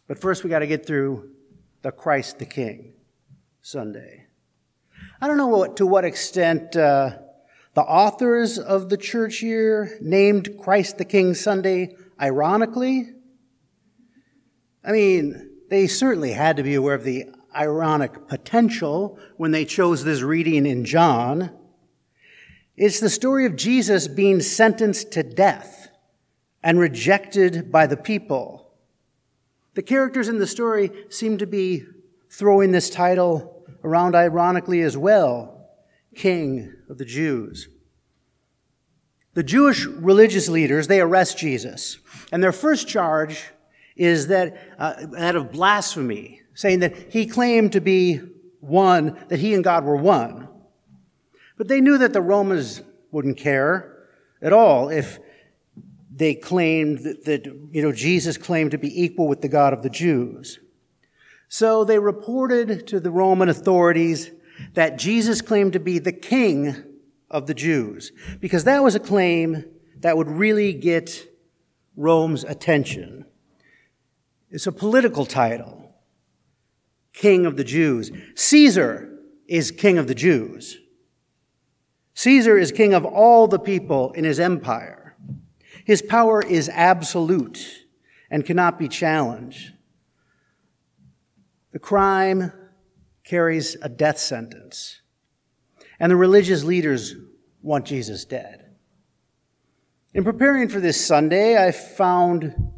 But 0.06 0.20
first, 0.20 0.44
we 0.44 0.50
got 0.50 0.60
to 0.60 0.68
get 0.68 0.86
through 0.86 1.30
the 1.82 1.90
Christ 1.90 2.38
the 2.38 2.46
King. 2.46 2.92
Sunday. 3.62 4.26
I 5.20 5.26
don't 5.26 5.36
know 5.36 5.48
what, 5.48 5.76
to 5.76 5.86
what 5.86 6.04
extent 6.04 6.76
uh, 6.76 7.18
the 7.74 7.82
authors 7.82 8.58
of 8.58 8.88
the 8.88 8.96
church 8.96 9.42
year 9.42 9.98
named 10.00 10.56
Christ 10.60 10.98
the 10.98 11.04
King 11.04 11.34
Sunday 11.34 11.94
ironically. 12.20 13.10
I 14.84 14.92
mean, 14.92 15.50
they 15.68 15.86
certainly 15.86 16.32
had 16.32 16.56
to 16.56 16.62
be 16.62 16.74
aware 16.74 16.94
of 16.94 17.04
the 17.04 17.26
ironic 17.54 18.28
potential 18.28 19.18
when 19.36 19.50
they 19.50 19.64
chose 19.64 20.04
this 20.04 20.22
reading 20.22 20.66
in 20.66 20.84
John. 20.84 21.50
It's 22.76 23.00
the 23.00 23.10
story 23.10 23.44
of 23.44 23.56
Jesus 23.56 24.08
being 24.08 24.40
sentenced 24.40 25.12
to 25.12 25.22
death 25.22 25.90
and 26.62 26.78
rejected 26.78 27.70
by 27.70 27.86
the 27.86 27.96
people. 27.96 28.72
The 29.74 29.82
characters 29.82 30.28
in 30.28 30.38
the 30.38 30.46
story 30.46 30.90
seem 31.08 31.38
to 31.38 31.46
be 31.46 31.84
throwing 32.30 32.72
this 32.72 32.90
title 32.90 33.49
around 33.84 34.14
ironically 34.14 34.80
as 34.80 34.96
well 34.96 35.68
King 36.14 36.74
of 36.88 36.98
the 36.98 37.04
Jews. 37.04 37.68
The 39.34 39.42
Jewish 39.42 39.86
religious 39.86 40.48
leaders, 40.48 40.88
they 40.88 41.00
arrest 41.00 41.38
Jesus. 41.38 41.98
And 42.32 42.42
their 42.42 42.52
first 42.52 42.88
charge 42.88 43.44
is 43.96 44.26
that, 44.26 44.56
uh, 44.78 45.06
that 45.12 45.36
of 45.36 45.52
blasphemy, 45.52 46.42
saying 46.54 46.80
that 46.80 47.12
he 47.12 47.26
claimed 47.26 47.72
to 47.72 47.80
be 47.80 48.20
one, 48.60 49.18
that 49.28 49.38
he 49.38 49.54
and 49.54 49.62
God 49.62 49.84
were 49.84 49.96
one. 49.96 50.48
But 51.56 51.68
they 51.68 51.80
knew 51.80 51.98
that 51.98 52.12
the 52.12 52.20
Romans 52.20 52.82
wouldn't 53.12 53.36
care 53.36 54.06
at 54.42 54.52
all 54.52 54.88
if 54.88 55.18
they 56.14 56.34
claimed 56.34 57.00
that, 57.00 57.24
that, 57.24 57.46
you 57.70 57.82
know, 57.82 57.92
Jesus 57.92 58.36
claimed 58.36 58.72
to 58.72 58.78
be 58.78 59.02
equal 59.02 59.28
with 59.28 59.42
the 59.42 59.48
God 59.48 59.72
of 59.72 59.82
the 59.82 59.90
Jews. 59.90 60.58
So 61.52 61.82
they 61.82 61.98
reported 61.98 62.86
to 62.86 63.00
the 63.00 63.10
Roman 63.10 63.48
authorities 63.48 64.30
that 64.74 64.96
Jesus 64.96 65.42
claimed 65.42 65.72
to 65.72 65.80
be 65.80 65.98
the 65.98 66.12
king 66.12 66.76
of 67.28 67.48
the 67.48 67.54
Jews, 67.54 68.12
because 68.38 68.62
that 68.64 68.84
was 68.84 68.94
a 68.94 69.00
claim 69.00 69.64
that 69.98 70.16
would 70.16 70.30
really 70.30 70.72
get 70.72 71.28
Rome's 71.96 72.44
attention. 72.44 73.24
It's 74.48 74.68
a 74.68 74.72
political 74.72 75.26
title. 75.26 75.92
King 77.12 77.46
of 77.46 77.56
the 77.56 77.64
Jews. 77.64 78.12
Caesar 78.36 79.18
is 79.48 79.72
king 79.72 79.98
of 79.98 80.06
the 80.06 80.14
Jews. 80.14 80.78
Caesar 82.14 82.56
is 82.56 82.70
king 82.70 82.94
of 82.94 83.04
all 83.04 83.48
the 83.48 83.58
people 83.58 84.12
in 84.12 84.22
his 84.22 84.38
empire. 84.38 85.16
His 85.84 86.00
power 86.00 86.40
is 86.42 86.68
absolute 86.68 87.86
and 88.30 88.46
cannot 88.46 88.78
be 88.78 88.86
challenged. 88.86 89.72
The 91.72 91.78
crime 91.78 92.52
carries 93.22 93.76
a 93.80 93.88
death 93.88 94.18
sentence, 94.18 95.02
and 95.98 96.10
the 96.10 96.16
religious 96.16 96.64
leaders 96.64 97.14
want 97.62 97.84
Jesus 97.84 98.24
dead. 98.24 98.76
In 100.12 100.24
preparing 100.24 100.68
for 100.68 100.80
this 100.80 101.04
Sunday, 101.04 101.64
I 101.64 101.70
found 101.70 102.72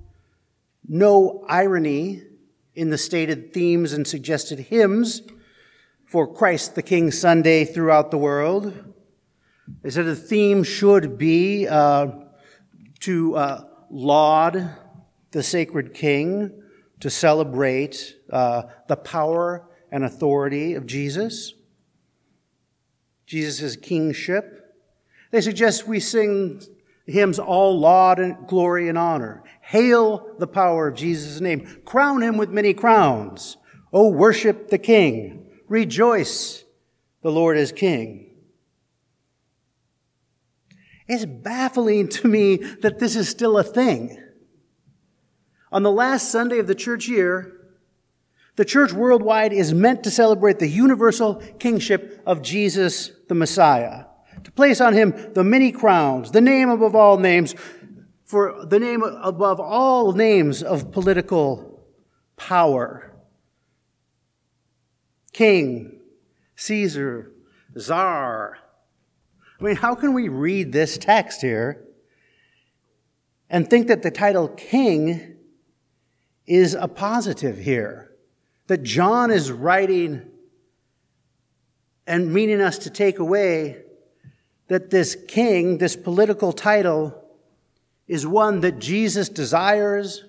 no 0.87 1.45
irony 1.49 2.23
in 2.75 2.91
the 2.91 2.99
stated 2.99 3.55
themes 3.55 3.93
and 3.93 4.07
suggested 4.07 4.59
hymns 4.59 5.23
for 6.05 6.27
Christ 6.27 6.75
the 6.75 6.83
King 6.83 7.11
Sunday 7.11 7.65
throughout 7.65 8.11
the 8.11 8.19
world. 8.19 8.95
They 9.83 9.89
said 9.89 10.05
the 10.05 10.17
theme 10.17 10.63
should 10.65 11.17
be 11.17 11.67
uh, 11.67 12.09
to 13.01 13.37
uh, 13.37 13.65
laud 13.91 14.77
the 15.31 15.43
sacred 15.43 15.95
King, 15.95 16.62
to 17.03 17.11
celebrate 17.11 18.15
uh, 18.31 18.63
the 18.87 18.95
power 18.95 19.69
and 19.91 20.05
authority 20.05 20.75
of 20.75 20.87
Jesus, 20.87 21.53
Jesus' 23.27 23.75
kingship. 23.75 24.73
They 25.33 25.41
suggest 25.41 25.89
we 25.89 25.99
sing 25.99 26.63
hymns 27.05 27.41
all 27.41 27.77
laud 27.81 28.21
and 28.21 28.47
glory 28.47 28.89
and 28.89 28.97
honor. 28.97 29.43
Hail 29.63 30.37
the 30.39 30.47
power 30.47 30.87
of 30.87 30.95
Jesus' 30.95 31.41
name. 31.41 31.83
Crown 31.85 32.23
him 32.23 32.37
with 32.37 32.51
many 32.51 32.73
crowns. 32.73 33.57
Oh, 33.93 34.09
worship 34.09 34.69
the 34.69 34.79
King. 34.79 35.51
Rejoice, 35.67 36.63
the 37.23 37.33
Lord 37.33 37.57
is 37.57 37.73
King. 37.73 38.31
It's 41.09 41.25
baffling 41.25 42.09
to 42.11 42.29
me 42.29 42.59
that 42.83 43.01
this 43.01 43.17
is 43.17 43.29
still 43.29 43.59
a 43.59 43.65
thing. 43.65 44.22
On 45.73 45.83
the 45.83 45.91
last 45.91 46.31
Sunday 46.31 46.59
of 46.59 46.67
the 46.67 46.75
church 46.75 47.09
year, 47.09 47.57
the 48.57 48.65
church 48.65 48.93
worldwide 48.93 49.55
is 49.55 49.73
meant 49.73 50.05
to 50.05 50.11
celebrate 50.11 50.59
the 50.59 50.69
universal 50.69 51.37
kingship 51.59 52.23
of 52.27 52.43
Jesus 52.43 53.11
the 53.29 53.35
Messiah, 53.35 54.05
to 54.45 54.53
place 54.53 54.83
on 54.83 54.93
him 54.93 55.33
the 55.33 55.43
many 55.43 55.73
crowns, 55.73 56.33
the 56.33 56.43
name 56.43 56.69
above 56.69 56.95
all 56.95 57.17
names, 57.17 57.55
for 58.27 58.67
the 58.67 58.79
name 58.79 59.03
above 59.03 59.59
all 59.59 60.13
names 60.13 60.63
of 60.63 60.93
political 60.93 61.83
power. 62.37 63.11
King, 65.33 66.01
Caesar, 66.55 67.33
Czar. 67.79 68.59
I 69.59 69.65
mean, 69.65 69.77
how 69.77 69.95
can 69.95 70.13
we 70.13 70.29
read 70.29 70.73
this 70.73 70.99
text 70.99 71.41
here 71.41 71.87
and 73.49 73.69
think 73.69 73.87
that 73.87 74.03
the 74.03 74.11
title 74.11 74.49
king 74.49 75.32
is 76.47 76.75
a 76.75 76.89
positive 76.89 77.59
here? 77.59 78.11
That 78.67 78.83
John 78.83 79.31
is 79.31 79.51
writing 79.51 80.23
and 82.07 82.33
meaning 82.33 82.61
us 82.61 82.79
to 82.79 82.91
take 82.91 83.19
away 83.19 83.83
that 84.69 84.91
this 84.91 85.17
king, 85.29 85.79
this 85.79 85.97
political 85.97 86.53
title, 86.53 87.23
is 88.09 88.27
one 88.27 88.61
that 88.61 88.79
Jesus 88.79 89.29
desires, 89.29 90.25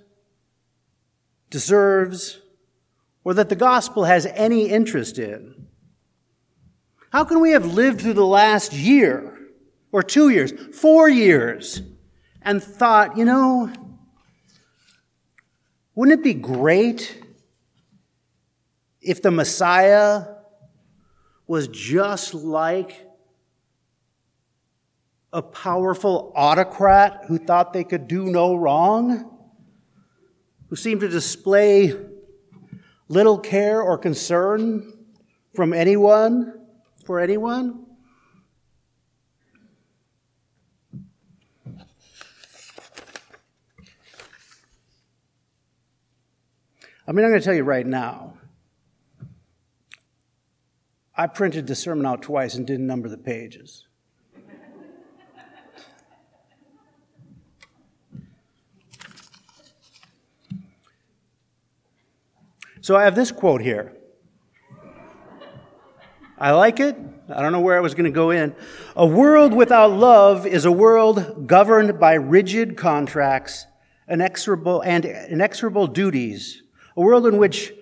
deserves, 1.50 2.40
or 3.24 3.34
that 3.34 3.50
the 3.50 3.56
gospel 3.56 4.04
has 4.04 4.26
any 4.26 4.70
interest 4.70 5.18
in. 5.18 5.68
How 7.12 7.24
can 7.24 7.40
we 7.40 7.52
have 7.52 7.66
lived 7.66 8.02
through 8.02 8.14
the 8.14 8.26
last 8.26 8.74
year, 8.74 9.40
or 9.92 10.04
two 10.04 10.30
years, 10.30 10.52
four 10.76 11.08
years, 11.08 11.82
and 12.42 12.62
thought, 12.62 13.18
you 13.18 13.26
know, 13.26 13.72
wouldn't 15.96 16.20
it 16.20 16.24
be 16.24 16.34
great 16.34 17.24
if 19.02 19.22
the 19.22 19.32
Messiah 19.32 20.26
was 21.46 21.68
just 21.68 22.34
like 22.34 23.06
a 25.32 25.42
powerful 25.42 26.32
autocrat 26.36 27.26
who 27.28 27.38
thought 27.38 27.74
they 27.74 27.84
could 27.84 28.08
do 28.08 28.26
no 28.26 28.56
wrong, 28.56 29.30
who 30.70 30.76
seemed 30.76 31.02
to 31.02 31.10
display 31.10 31.94
little 33.08 33.38
care 33.38 33.82
or 33.82 33.98
concern 33.98 34.92
from 35.54 35.74
anyone, 35.74 36.60
for 37.06 37.20
anyone. 37.20 37.83
I 47.06 47.12
mean, 47.12 47.26
I'm 47.26 47.32
going 47.32 47.42
to 47.42 47.46
tell 47.46 47.54
you 47.54 47.64
right 47.64 47.86
now. 47.86 48.34
I 51.16 51.28
printed 51.28 51.68
the 51.68 51.76
sermon 51.76 52.06
out 52.06 52.22
twice 52.22 52.56
and 52.56 52.66
didn't 52.66 52.88
number 52.88 53.10
the 53.10 53.18
pages. 53.18 53.86
So 62.82 62.96
I 62.96 63.04
have 63.04 63.16
this 63.16 63.32
quote 63.32 63.62
here. 63.62 63.96
I 66.38 66.52
like 66.52 66.80
it. 66.80 66.98
I 67.30 67.42
don't 67.42 67.52
know 67.52 67.62
where 67.62 67.78
I 67.78 67.80
was 67.80 67.94
going 67.94 68.06
to 68.06 68.12
go 68.12 68.32
in. 68.32 68.56
A 68.96 69.06
world 69.06 69.54
without 69.54 69.92
love 69.92 70.46
is 70.46 70.66
a 70.66 70.72
world 70.72 71.48
governed 71.48 72.00
by 72.00 72.16
rigid 72.16 72.76
contracts, 72.76 73.68
inexorable 74.10 74.82
and 74.82 75.06
inexorable 75.06 75.88
duties. 75.88 76.63
A 76.96 77.02
world 77.02 77.26
in 77.26 77.38
which, 77.38 77.74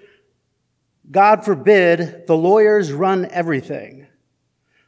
God 1.09 1.43
forbid, 1.43 2.27
the 2.27 2.37
lawyers 2.37 2.91
run 2.91 3.25
everything. 3.31 4.07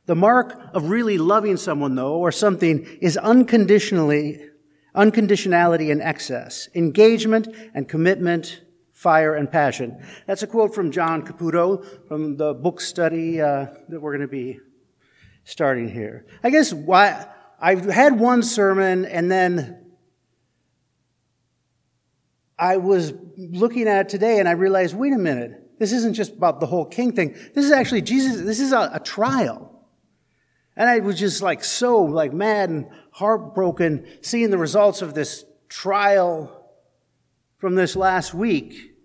The 0.06 0.16
mark 0.16 0.60
of 0.74 0.90
really 0.90 1.18
loving 1.18 1.58
someone, 1.58 1.96
though, 1.96 2.16
or 2.16 2.32
something, 2.32 2.86
is 3.02 3.16
unconditionally, 3.18 4.50
unconditionality 4.96 5.92
and 5.92 6.02
excess, 6.02 6.68
engagement 6.76 7.48
and 7.74 7.88
commitment 7.88 8.62
fire 8.92 9.36
and 9.36 9.52
passion. 9.52 10.02
That's 10.28 10.44
a 10.44 10.48
quote 10.48 10.74
from 10.74 10.92
John 10.92 11.26
Caputo 11.26 11.86
from 12.08 12.38
the 12.38 12.54
book 12.54 12.80
study 12.80 13.42
uh, 13.42 13.68
that 13.90 14.00
we're 14.00 14.12
going 14.12 14.22
to 14.22 14.28
be 14.28 14.60
starting 15.44 15.90
here. 15.90 16.26
I 16.42 16.50
guess 16.50 16.72
why 16.72 17.28
I've 17.60 17.86
had 17.86 18.18
one 18.18 18.44
sermon 18.44 19.06
and 19.06 19.30
then 19.30 19.83
I 22.58 22.78
was 22.78 23.14
looking 23.38 23.88
at 23.88 24.06
it 24.06 24.10
today 24.10 24.40
and 24.40 24.48
I 24.48 24.52
realized, 24.52 24.96
wait 24.96 25.14
a 25.14 25.18
minute, 25.18 25.80
this 25.80 25.92
isn't 25.92 26.14
just 26.14 26.34
about 26.34 26.60
the 26.60 26.66
whole 26.66 26.86
king 26.86 27.14
thing. 27.14 27.36
This 27.54 27.66
is 27.66 27.72
actually 27.72 28.02
Jesus, 28.02 28.42
this 28.42 28.60
is 28.60 28.72
a, 28.72 28.92
a 28.94 29.00
trial. 29.00 29.70
And 30.76 30.90
I 30.90 31.00
was 31.00 31.20
just 31.20 31.42
like 31.42 31.64
so 31.64 32.04
like 32.04 32.34
mad 32.34 32.70
and 32.70 32.88
heartbroken 33.12 34.08
seeing 34.22 34.50
the 34.50 34.58
results 34.58 35.02
of 35.02 35.14
this 35.14 35.46
trial 35.70 36.68
from 37.58 37.76
this 37.76 37.96
last 37.96 38.34
week. 38.34 38.96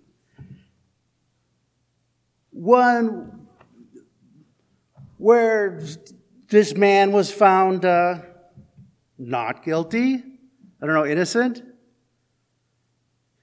One 2.51 3.47
where 5.19 5.81
this 6.49 6.75
man 6.75 7.13
was 7.13 7.31
found 7.31 7.85
uh, 7.85 8.21
not 9.19 9.65
guilty, 9.65 10.23
I 10.81 10.87
don't 10.87 10.95
know, 10.95 11.07
innocent. 11.07 11.63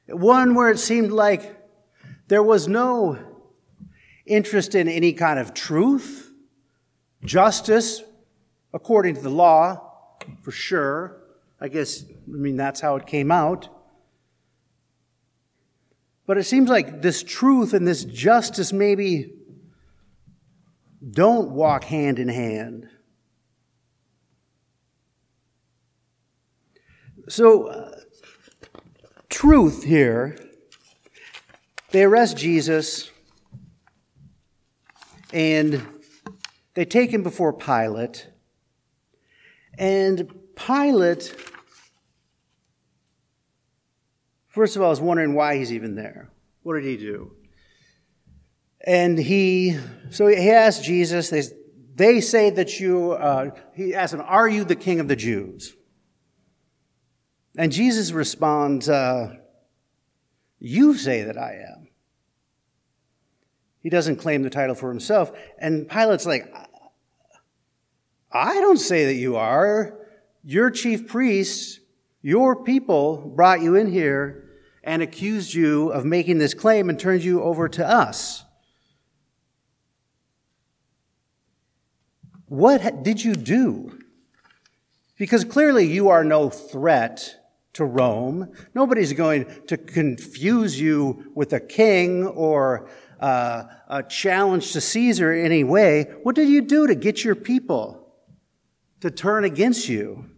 One 0.07 0.55
where 0.55 0.69
it 0.69 0.79
seemed 0.79 1.11
like 1.11 1.57
there 2.27 2.43
was 2.43 2.67
no 2.67 3.17
interest 4.25 4.75
in 4.75 4.87
any 4.87 5.13
kind 5.13 5.39
of 5.39 5.53
truth, 5.53 6.31
justice, 7.23 8.03
according 8.73 9.15
to 9.15 9.21
the 9.21 9.29
law, 9.29 9.81
for 10.41 10.51
sure. 10.51 11.21
I 11.59 11.67
guess, 11.69 12.03
I 12.03 12.37
mean, 12.37 12.57
that's 12.57 12.81
how 12.81 12.95
it 12.97 13.07
came 13.07 13.31
out. 13.31 13.69
But 16.27 16.37
it 16.37 16.43
seems 16.43 16.69
like 16.69 17.01
this 17.01 17.23
truth 17.23 17.73
and 17.73 17.87
this 17.87 18.03
justice 18.03 18.73
maybe 18.73 19.33
don't 21.11 21.51
walk 21.51 21.83
hand 21.85 22.19
in 22.19 22.27
hand. 22.27 22.89
So, 27.27 27.67
uh, 27.67 27.94
truth 29.35 29.83
here, 29.83 30.33
they 31.91 32.03
arrest 32.03 32.37
Jesus 32.37 33.11
and 35.33 35.85
they 36.73 36.85
take 36.85 37.11
him 37.11 37.21
before 37.21 37.51
Pilate. 37.51 38.29
And 39.77 40.33
Pilate, 40.55 41.35
first 44.47 44.77
of 44.77 44.81
all, 44.81 44.93
is 44.93 45.01
wondering 45.01 45.33
why 45.33 45.57
he's 45.57 45.73
even 45.73 45.95
there. 45.95 46.29
What 46.63 46.75
did 46.75 46.85
he 46.85 46.95
do? 46.95 47.33
And 48.87 49.19
he, 49.19 49.77
so 50.11 50.27
he 50.27 50.49
asked 50.49 50.85
Jesus, 50.85 51.29
they, 51.29 51.43
they 51.93 52.21
say 52.21 52.51
that 52.51 52.79
you, 52.79 53.11
uh, 53.11 53.49
he 53.73 53.93
asked 53.93 54.13
him, 54.13 54.23
Are 54.25 54.47
you 54.47 54.63
the 54.63 54.77
king 54.77 55.01
of 55.01 55.09
the 55.09 55.17
Jews? 55.17 55.75
And 57.57 57.71
Jesus 57.71 58.11
responds, 58.11 58.89
uh, 58.89 59.35
You 60.59 60.97
say 60.97 61.23
that 61.23 61.37
I 61.37 61.65
am. 61.69 61.87
He 63.79 63.89
doesn't 63.89 64.17
claim 64.17 64.41
the 64.41 64.49
title 64.49 64.75
for 64.75 64.89
himself. 64.89 65.31
And 65.59 65.87
Pilate's 65.87 66.25
like, 66.25 66.51
I 68.31 68.55
don't 68.55 68.79
say 68.79 69.05
that 69.05 69.13
you 69.13 69.35
are. 69.35 69.97
Your 70.43 70.69
chief 70.71 71.07
priests, 71.07 71.79
your 72.21 72.63
people 72.63 73.31
brought 73.35 73.61
you 73.61 73.75
in 73.75 73.91
here 73.91 74.49
and 74.83 75.01
accused 75.01 75.53
you 75.53 75.89
of 75.91 76.03
making 76.03 76.39
this 76.39 76.53
claim 76.53 76.89
and 76.89 76.99
turned 76.99 77.23
you 77.23 77.41
over 77.41 77.69
to 77.69 77.87
us. 77.87 78.43
What 82.47 83.03
did 83.03 83.23
you 83.23 83.35
do? 83.35 83.99
Because 85.17 85.45
clearly 85.45 85.85
you 85.85 86.09
are 86.09 86.23
no 86.23 86.49
threat 86.49 87.44
to 87.75 87.85
Rome. 87.85 88.53
Nobody's 88.73 89.13
going 89.13 89.45
to 89.67 89.77
confuse 89.77 90.79
you 90.79 91.31
with 91.35 91.51
a 91.53 91.59
king 91.59 92.25
or 92.25 92.89
uh, 93.19 93.63
a 93.87 94.03
challenge 94.03 94.71
to 94.73 94.81
Caesar 94.81 95.33
in 95.33 95.45
any 95.45 95.63
way. 95.63 96.03
What 96.23 96.35
did 96.35 96.49
you 96.49 96.61
do 96.61 96.87
to 96.87 96.95
get 96.95 97.23
your 97.23 97.35
people 97.35 98.13
to 99.01 99.11
turn 99.11 99.43
against 99.43 99.89
you? 99.89 100.29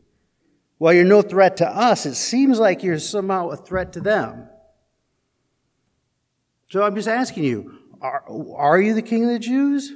While 0.79 0.93
you're 0.93 1.05
no 1.05 1.21
threat 1.21 1.57
to 1.57 1.67
us, 1.67 2.05
it 2.05 2.15
seems 2.15 2.59
like 2.59 2.83
you're 2.83 2.99
somehow 2.99 3.49
a 3.49 3.57
threat 3.57 3.93
to 3.93 4.01
them. 4.01 4.49
So 6.69 6.83
I'm 6.83 6.95
just 6.95 7.07
asking 7.07 7.43
you, 7.43 7.79
are, 8.01 8.23
are 8.55 8.81
you 8.81 8.93
the 8.93 9.01
king 9.01 9.23
of 9.23 9.29
the 9.29 9.39
Jews? 9.39 9.91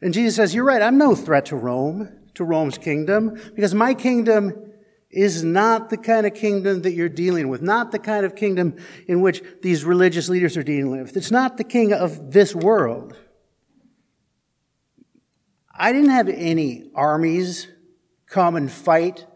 And 0.00 0.14
Jesus 0.14 0.36
says, 0.36 0.54
You're 0.54 0.64
right, 0.64 0.80
I'm 0.80 0.96
no 0.96 1.16
threat 1.16 1.46
to 1.46 1.56
Rome 1.56 2.17
to 2.38 2.44
Rome's 2.44 2.78
kingdom 2.78 3.38
because 3.54 3.74
my 3.74 3.94
kingdom 3.94 4.72
is 5.10 5.42
not 5.42 5.90
the 5.90 5.96
kind 5.96 6.26
of 6.26 6.34
kingdom 6.34 6.82
that 6.82 6.92
you're 6.92 7.08
dealing 7.08 7.48
with, 7.48 7.62
not 7.62 7.92
the 7.92 7.98
kind 7.98 8.24
of 8.24 8.36
kingdom 8.36 8.76
in 9.06 9.20
which 9.20 9.42
these 9.62 9.84
religious 9.84 10.28
leaders 10.28 10.56
are 10.56 10.62
dealing 10.62 10.90
with. 10.90 11.16
It's 11.16 11.30
not 11.30 11.56
the 11.56 11.64
king 11.64 11.92
of 11.92 12.32
this 12.32 12.54
world. 12.54 13.16
I 15.74 15.92
didn't 15.92 16.10
have 16.10 16.28
any 16.28 16.90
armies 16.94 17.68
come 18.26 18.56
and 18.56 18.70
fight 18.70 19.26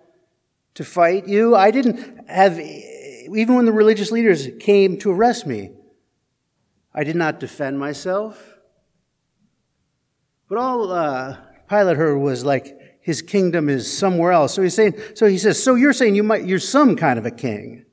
to 0.75 0.85
fight 0.85 1.27
you. 1.27 1.55
I 1.55 1.71
didn't 1.71 2.29
have, 2.29 2.59
even 2.59 3.55
when 3.55 3.65
the 3.65 3.73
religious 3.73 4.11
leaders 4.11 4.49
came 4.61 4.99
to 4.99 5.11
arrest 5.11 5.47
me, 5.47 5.71
I 6.95 7.05
did 7.05 7.17
not 7.17 7.41
defend 7.41 7.79
myself. 7.79 8.59
But 10.49 10.59
all 10.59 10.93
uh, 10.93 11.39
Pilate 11.69 11.97
heard 11.97 12.19
was 12.19 12.45
like, 12.45 12.77
his 13.03 13.21
kingdom 13.21 13.69
is 13.69 13.93
somewhere 13.93 14.33
else. 14.33 14.55
So 14.55 14.63
he's 14.63 14.75
saying, 14.75 14.95
so 15.15 15.27
he 15.27 15.37
says, 15.37 15.63
so 15.63 15.75
you're 15.75 15.93
saying 15.93 16.15
you 16.15 16.23
might, 16.23 16.47
you're 16.47 16.61
some 16.61 16.97
kind 16.97 17.19
of 17.19 17.27
a 17.27 17.31
king. 17.31 17.85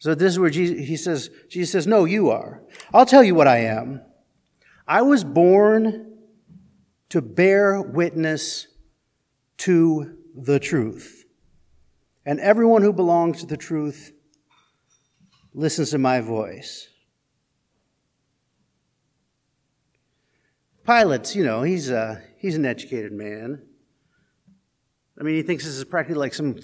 So 0.00 0.14
this 0.14 0.32
is 0.32 0.38
where 0.38 0.50
Jesus, 0.50 0.86
he 0.88 0.96
says, 0.96 1.30
Jesus 1.48 1.70
says, 1.72 1.86
no, 1.86 2.04
you 2.04 2.30
are. 2.30 2.62
I'll 2.92 3.06
tell 3.06 3.22
you 3.22 3.34
what 3.34 3.46
I 3.46 3.58
am. 3.58 4.02
I 4.88 5.02
was 5.02 5.22
born 5.22 6.16
to 7.10 7.22
bear 7.22 7.80
witness 7.80 8.66
to 9.58 10.16
the 10.34 10.58
truth. 10.58 11.24
And 12.26 12.40
everyone 12.40 12.82
who 12.82 12.92
belongs 12.92 13.40
to 13.40 13.46
the 13.46 13.56
truth 13.56 14.12
listens 15.54 15.90
to 15.90 15.98
my 15.98 16.20
voice. 16.20 16.88
Pilate's, 20.84 21.36
you 21.36 21.44
know, 21.44 21.62
he's, 21.62 21.88
a, 21.88 22.22
he's 22.38 22.56
an 22.56 22.66
educated 22.66 23.12
man. 23.12 23.62
I 25.20 25.22
mean, 25.22 25.34
he 25.34 25.42
thinks 25.42 25.64
this 25.64 25.76
is 25.76 25.84
practically 25.84 26.18
like 26.18 26.32
some 26.32 26.56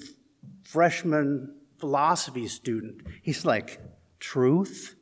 freshman 0.64 1.54
philosophy 1.78 2.48
student. 2.48 3.02
He's 3.22 3.44
like, 3.44 3.80
truth? 4.18 4.96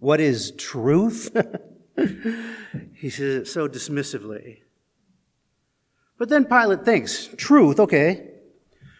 What 0.00 0.20
is 0.20 0.50
truth? 0.58 1.30
he 2.94 3.08
says 3.08 3.34
it 3.34 3.46
so 3.46 3.68
dismissively. 3.68 4.62
But 6.18 6.28
then 6.28 6.44
Pilate 6.44 6.84
thinks, 6.84 7.28
truth, 7.36 7.78
okay. 7.78 8.30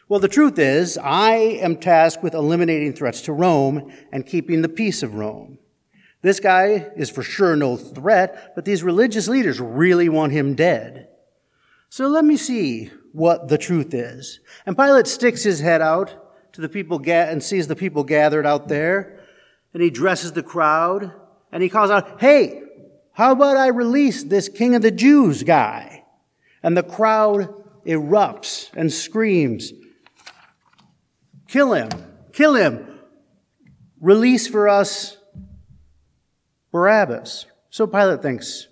Well, 0.08 0.20
the 0.20 0.28
truth 0.28 0.60
is, 0.60 0.96
I 0.96 1.34
am 1.34 1.76
tasked 1.76 2.22
with 2.22 2.34
eliminating 2.34 2.92
threats 2.92 3.22
to 3.22 3.32
Rome 3.32 3.92
and 4.12 4.24
keeping 4.24 4.62
the 4.62 4.68
peace 4.68 5.02
of 5.02 5.14
Rome. 5.14 5.58
This 6.20 6.38
guy 6.38 6.90
is 6.96 7.10
for 7.10 7.24
sure 7.24 7.56
no 7.56 7.76
threat, 7.76 8.52
but 8.54 8.64
these 8.64 8.84
religious 8.84 9.26
leaders 9.26 9.60
really 9.60 10.08
want 10.08 10.30
him 10.30 10.54
dead. 10.54 11.08
So 11.88 12.06
let 12.06 12.24
me 12.24 12.36
see 12.36 12.92
what 13.12 13.48
the 13.48 13.58
truth 13.58 13.94
is. 13.94 14.40
And 14.66 14.76
Pilate 14.76 15.06
sticks 15.06 15.42
his 15.42 15.60
head 15.60 15.82
out 15.82 16.52
to 16.54 16.60
the 16.60 16.68
people 16.68 16.98
ga- 16.98 17.30
and 17.30 17.42
sees 17.42 17.68
the 17.68 17.76
people 17.76 18.04
gathered 18.04 18.46
out 18.46 18.68
there, 18.68 19.20
and 19.72 19.82
he 19.82 19.90
dresses 19.90 20.32
the 20.32 20.42
crowd, 20.42 21.12
and 21.50 21.62
he 21.62 21.68
calls 21.68 21.90
out, 21.90 22.20
Hey, 22.20 22.62
how 23.12 23.32
about 23.32 23.56
I 23.56 23.68
release 23.68 24.24
this 24.24 24.48
king 24.48 24.74
of 24.74 24.82
the 24.82 24.90
Jews 24.90 25.42
guy? 25.42 26.04
And 26.62 26.76
the 26.76 26.82
crowd 26.82 27.54
erupts 27.86 28.70
and 28.74 28.92
screams, 28.92 29.72
Kill 31.48 31.74
him! 31.74 31.90
Kill 32.32 32.54
him! 32.54 32.98
Release 34.00 34.48
for 34.48 34.68
us 34.68 35.18
Barabbas. 36.72 37.46
So 37.70 37.86
Pilate 37.86 38.22
thinks, 38.22 38.68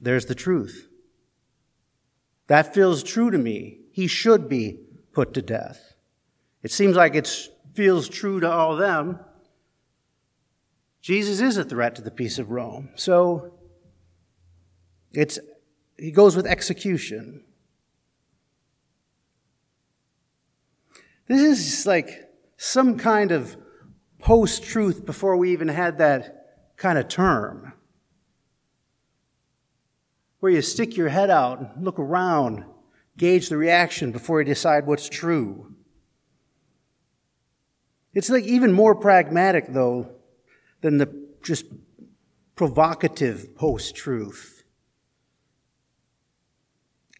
there's 0.00 0.26
the 0.26 0.34
truth. 0.34 0.88
That 2.46 2.74
feels 2.74 3.02
true 3.02 3.30
to 3.30 3.38
me. 3.38 3.78
He 3.92 4.06
should 4.06 4.48
be 4.48 4.80
put 5.12 5.34
to 5.34 5.42
death. 5.42 5.94
It 6.62 6.70
seems 6.70 6.96
like 6.96 7.14
it 7.14 7.28
feels 7.74 8.08
true 8.08 8.40
to 8.40 8.50
all 8.50 8.76
them. 8.76 9.20
Jesus 11.00 11.40
is 11.40 11.56
a 11.56 11.64
threat 11.64 11.94
to 11.96 12.02
the 12.02 12.10
peace 12.10 12.38
of 12.38 12.50
Rome. 12.50 12.90
So 12.94 13.54
it's, 15.12 15.38
he 15.98 16.12
goes 16.12 16.36
with 16.36 16.46
execution. 16.46 17.42
This 21.26 21.40
is 21.40 21.86
like 21.86 22.30
some 22.56 22.96
kind 22.98 23.32
of 23.32 23.56
post 24.18 24.62
truth 24.62 25.04
before 25.04 25.36
we 25.36 25.52
even 25.52 25.68
had 25.68 25.98
that 25.98 26.76
kind 26.76 26.98
of 26.98 27.08
term 27.08 27.72
where 30.42 30.50
you 30.50 30.60
stick 30.60 30.96
your 30.96 31.08
head 31.08 31.30
out 31.30 31.60
and 31.60 31.84
look 31.84 32.00
around, 32.00 32.64
gauge 33.16 33.48
the 33.48 33.56
reaction 33.56 34.10
before 34.10 34.40
you 34.40 34.44
decide 34.44 34.84
what's 34.84 35.08
true. 35.08 35.72
It's 38.12 38.28
like 38.28 38.42
even 38.42 38.72
more 38.72 38.96
pragmatic, 38.96 39.66
though, 39.68 40.16
than 40.80 40.98
the 40.98 41.28
just 41.44 41.66
provocative 42.56 43.54
post 43.54 43.94
truth. 43.94 44.64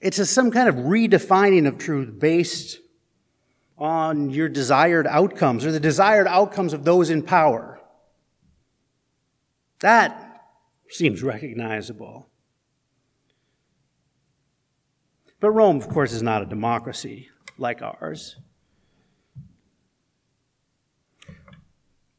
It's 0.01 0.19
a, 0.19 0.27
some 0.27 0.51
kind 0.51 0.69
of 0.69 0.75
redefining 0.75 1.69
of 1.69 1.79
truth 1.79 2.19
based 2.19 2.81
on 3.79 4.31
your 4.31 4.49
desired 4.49 5.07
outcomes 5.07 5.65
or 5.65 5.71
the 5.71 5.79
desired 5.79 6.27
outcomes 6.27 6.73
of 6.73 6.83
those 6.83 7.09
in 7.09 7.23
power. 7.23 7.81
That 9.79 10.43
seems 10.89 11.23
recognizable. 11.23 12.27
But 15.43 15.51
Rome, 15.51 15.79
of 15.79 15.89
course, 15.89 16.13
is 16.13 16.23
not 16.23 16.41
a 16.41 16.47
democracy 16.47 17.29
like 17.59 17.83
ours. 17.83 18.37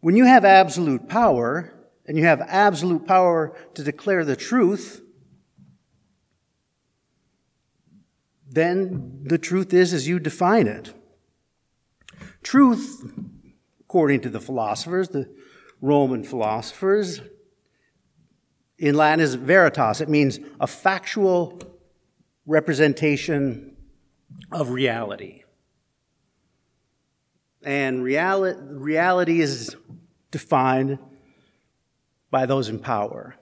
When 0.01 0.17
you 0.17 0.25
have 0.25 0.43
absolute 0.43 1.07
power, 1.07 1.73
and 2.05 2.17
you 2.17 2.25
have 2.25 2.41
absolute 2.41 3.07
power 3.07 3.55
to 3.75 3.81
declare 3.81 4.25
the 4.25 4.35
truth, 4.35 5.01
then 8.45 9.21
the 9.23 9.37
truth 9.37 9.73
is 9.73 9.93
as 9.93 10.05
you 10.05 10.19
define 10.19 10.67
it. 10.67 10.93
Truth 12.43 13.09
according 13.79 14.19
to 14.19 14.29
the 14.29 14.41
philosophers, 14.41 15.07
the 15.07 15.33
Roman 15.79 16.25
philosophers. 16.25 17.21
In 18.77 18.95
Latin 18.95 19.21
is 19.21 19.35
veritas. 19.35 20.01
It 20.01 20.09
means 20.09 20.41
a 20.59 20.67
factual 20.67 21.72
representation 22.45 23.75
of 24.51 24.69
reality. 24.69 25.43
And 27.63 28.03
reality, 28.03 28.59
reality 28.61 29.41
is 29.41 29.75
defined 30.31 30.99
by 32.29 32.45
those 32.45 32.67
in 32.67 32.79
power. 32.79 33.35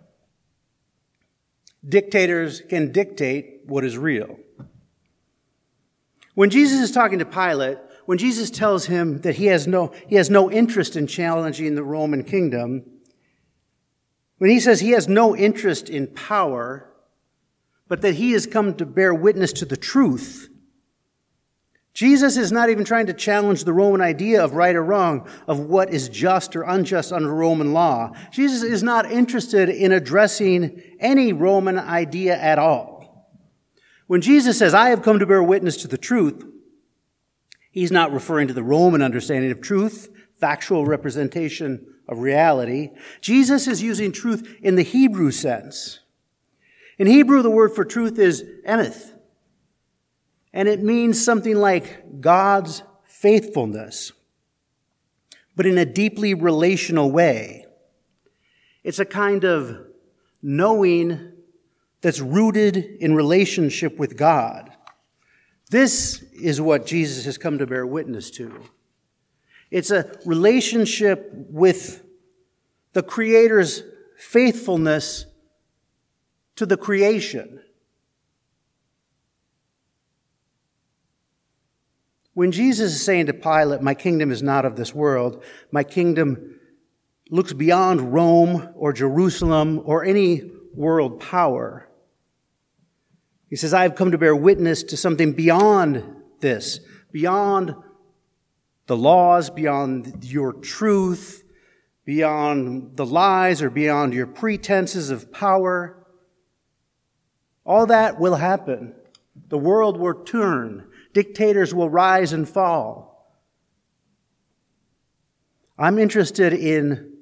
Dictators 1.88 2.62
can 2.62 2.92
dictate 2.92 3.62
what 3.66 3.84
is 3.84 3.98
real. 3.98 4.38
When 6.36 6.50
Jesus 6.50 6.82
is 6.82 6.92
talking 6.92 7.20
to 7.20 7.26
Pilate, 7.26 7.80
when 8.06 8.18
Jesus 8.18 8.52
tells 8.52 8.86
him 8.86 9.22
that 9.22 9.36
he 9.36 9.48
has 9.48 9.66
no, 9.68 9.92
he 10.08 10.16
has 10.16 10.30
no 10.30 10.52
interest 10.52 10.96
in 10.96 11.08
challenging 11.08 11.74
the 11.76 11.84
Roman 11.84 12.24
kingdom, 12.24 12.84
when 14.38 14.50
he 14.50 14.60
says 14.60 14.80
he 14.80 14.92
has 14.92 15.08
no 15.08 15.36
interest 15.36 15.90
in 15.90 16.08
power, 16.08 16.91
but 17.92 18.04
that 18.04 18.16
he 18.16 18.32
has 18.32 18.48
come 18.48 18.74
to 18.74 18.86
bear 18.86 19.14
witness 19.14 19.52
to 19.52 19.66
the 19.66 19.76
truth, 19.76 20.48
Jesus 21.94 22.38
is 22.38 22.50
not 22.50 22.70
even 22.70 22.86
trying 22.86 23.08
to 23.08 23.14
challenge 23.14 23.66
the 23.66 23.74
Roman 23.74 24.00
idea 24.00 24.42
of 24.42 24.54
right 24.54 24.78
or 24.78 24.82
wrong, 24.82 25.28
of 25.46 25.60
what 25.60 25.94
is 25.94 26.08
just 26.08 26.56
or 26.56 26.64
unjust 26.64 27.12
under 27.12 27.34
Roman 27.34 27.74
law. 27.74 28.14
Jesus 28.32 28.64
is 28.64 28.82
not 28.82 29.12
interested 29.12 29.68
in 29.68 29.92
addressing 29.92 30.82
any 31.02 31.34
Roman 31.34 31.78
idea 31.78 32.40
at 32.40 32.58
all. 32.58 33.30
When 34.08 34.22
Jesus 34.22 34.58
says, 34.58 34.74
I 34.74 34.92
have 34.92 35.04
come 35.04 35.20
to 35.20 35.26
bear 35.26 35.44
witness 35.44 35.76
to 35.82 35.90
the 35.90 35.98
truth, 35.98 36.46
he's 37.72 37.92
not 37.92 38.14
referring 38.14 38.48
to 38.48 38.54
the 38.54 38.64
Roman 38.64 39.02
understanding 39.02 39.52
of 39.52 39.60
truth, 39.60 40.08
factual 40.40 40.86
representation 40.86 41.86
of 42.08 42.20
reality. 42.20 42.92
Jesus 43.20 43.68
is 43.68 43.84
using 43.84 44.14
truth 44.14 44.48
in 44.62 44.76
the 44.76 44.82
Hebrew 44.82 45.32
sense. 45.32 46.01
In 46.98 47.08
Hebrew, 47.08 47.42
the 47.42 47.50
word 47.50 47.74
for 47.74 47.86
truth 47.86 48.20
is 48.20 48.44
emeth 48.68 49.12
and 50.54 50.68
it 50.68 50.84
means 50.84 51.24
something 51.24 51.56
like 51.56 52.22
God's 52.22 52.84
faithfulness, 53.06 54.12
but 55.56 55.66
in 55.66 55.78
a 55.78 55.86
deeply 55.86 56.34
relational 56.34 57.12
way. 57.12 57.66
It's 58.84 59.00
a 59.00 59.06
kind 59.06 59.44
of 59.44 59.88
knowing 60.42 61.34
that's 62.02 62.20
rooted 62.20 62.78
in 62.78 63.14
relationship 63.14 63.98
with 63.98 64.18
God. 64.18 64.72
This 65.70 66.24
is 66.34 66.60
what 66.60 66.86
Jesus 66.86 67.26
has 67.26 67.38
come 67.38 67.60
to 67.60 67.68
bear 67.68 67.86
witness 67.86 68.32
to. 68.32 68.64
It's 69.70 69.92
a 69.92 70.20
relationship 70.26 71.30
with 71.32 72.04
the 72.92 73.04
Creator's 73.04 73.84
faithfulness 74.18 75.26
to 76.56 76.66
the 76.66 76.78
creation. 76.78 77.62
When 82.34 82.52
Jesus 82.52 82.94
is 82.94 83.04
saying 83.04 83.26
to 83.26 83.34
Pilate, 83.34 83.82
My 83.82 83.94
kingdom 83.94 84.32
is 84.32 84.42
not 84.42 84.66
of 84.66 84.76
this 84.76 84.96
world, 84.96 85.44
my 85.72 85.84
kingdom 85.84 86.60
looks 87.30 87.54
beyond 87.54 88.14
Rome 88.14 88.70
or 88.76 88.94
Jerusalem 88.94 89.82
or 89.86 90.04
any 90.04 90.52
world 90.74 91.20
power. 91.20 91.90
He 93.50 93.56
says, 93.56 93.74
I 93.74 93.84
have 93.84 93.96
come 93.96 94.12
to 94.12 94.18
bear 94.18 94.36
witness 94.36 94.84
to 94.84 94.98
something 94.98 95.34
beyond 95.34 96.04
this, 96.40 96.80
beyond 97.12 97.76
the 98.88 98.96
laws, 98.98 99.50
beyond 99.50 100.24
your 100.24 100.54
truth, 100.54 101.44
beyond 102.06 102.98
the 102.98 103.06
lies 103.06 103.62
or 103.62 103.70
beyond 103.70 104.14
your 104.14 104.28
pretenses 104.28 105.10
of 105.10 105.32
power. 105.32 106.01
All 107.66 107.86
that 107.88 108.20
will 108.20 108.36
happen. 108.36 108.94
The 109.50 109.58
world 109.58 109.98
will 109.98 110.24
turn 110.24 110.92
Dictators 111.14 111.74
will 111.74 111.90
rise 111.90 112.34
and 112.34 112.48
fall. 112.48 113.36
I'm 115.78 115.98
interested 115.98 116.54
in 116.54 117.14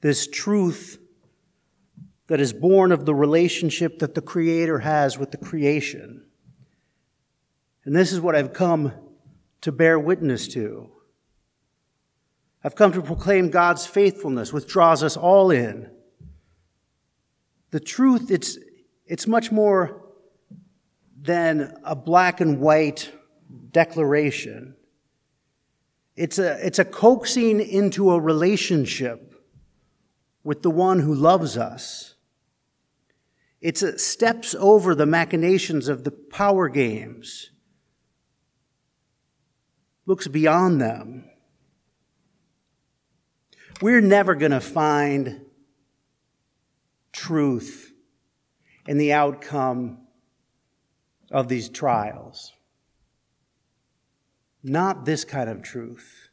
this 0.00 0.26
truth 0.26 0.98
that 2.26 2.40
is 2.40 2.52
born 2.52 2.90
of 2.90 3.04
the 3.04 3.14
relationship 3.14 3.98
that 3.98 4.14
the 4.14 4.22
Creator 4.22 4.80
has 4.80 5.18
with 5.18 5.30
the 5.30 5.36
creation. 5.36 6.24
And 7.84 7.94
this 7.94 8.12
is 8.12 8.20
what 8.20 8.34
I've 8.34 8.52
come 8.52 8.92
to 9.60 9.70
bear 9.70 9.98
witness 9.98 10.48
to. 10.48 10.90
I've 12.64 12.74
come 12.74 12.92
to 12.92 13.02
proclaim 13.02 13.50
God's 13.50 13.86
faithfulness, 13.86 14.52
which 14.52 14.66
draws 14.66 15.02
us 15.02 15.16
all 15.16 15.50
in. 15.50 15.90
The 17.70 17.80
truth, 17.80 18.30
it's, 18.30 18.56
it's 19.12 19.26
much 19.26 19.52
more 19.52 20.00
than 21.20 21.76
a 21.84 21.94
black 21.94 22.40
and 22.40 22.58
white 22.60 23.12
declaration. 23.70 24.74
It's 26.16 26.38
a, 26.38 26.66
it's 26.66 26.78
a 26.78 26.84
coaxing 26.86 27.60
into 27.60 28.10
a 28.10 28.18
relationship 28.18 29.34
with 30.42 30.62
the 30.62 30.70
one 30.70 31.00
who 31.00 31.14
loves 31.14 31.58
us. 31.58 32.14
It's 33.60 33.82
a 33.82 33.98
steps 33.98 34.54
over 34.58 34.94
the 34.94 35.04
machinations 35.04 35.88
of 35.88 36.04
the 36.04 36.10
power 36.10 36.70
games, 36.70 37.50
looks 40.06 40.26
beyond 40.26 40.80
them. 40.80 41.28
We're 43.82 44.00
never 44.00 44.34
going 44.34 44.52
to 44.52 44.60
find 44.60 45.44
truth 47.12 47.91
in 48.86 48.98
the 48.98 49.12
outcome 49.12 49.98
of 51.30 51.48
these 51.48 51.68
trials. 51.68 52.52
Not 54.62 55.04
this 55.04 55.24
kind 55.24 55.48
of 55.48 55.62
truth. 55.62 56.28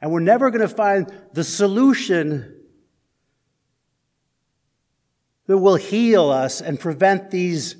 And 0.00 0.12
we're 0.12 0.20
never 0.20 0.50
going 0.50 0.66
to 0.66 0.74
find 0.74 1.12
the 1.32 1.44
solution 1.44 2.60
that 5.46 5.58
will 5.58 5.76
heal 5.76 6.30
us 6.30 6.60
and 6.60 6.80
prevent 6.80 7.30
these 7.30 7.76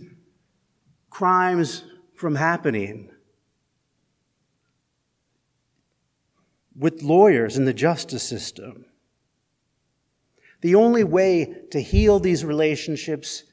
crimes 1.08 1.84
from 2.14 2.34
happening. 2.34 3.10
With 6.76 7.02
lawyers 7.02 7.56
in 7.56 7.64
the 7.64 7.72
justice 7.72 8.22
system. 8.22 8.86
The 10.60 10.74
only 10.74 11.04
way 11.04 11.54
to 11.70 11.80
heal 11.80 12.18
these 12.18 12.44
relationships 12.44 13.44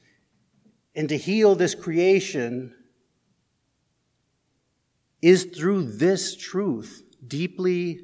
and 0.94 1.08
to 1.08 1.16
heal 1.16 1.54
this 1.54 1.74
creation 1.74 2.74
is 5.20 5.44
through 5.44 5.84
this 5.84 6.36
truth, 6.36 7.02
deeply 7.26 8.00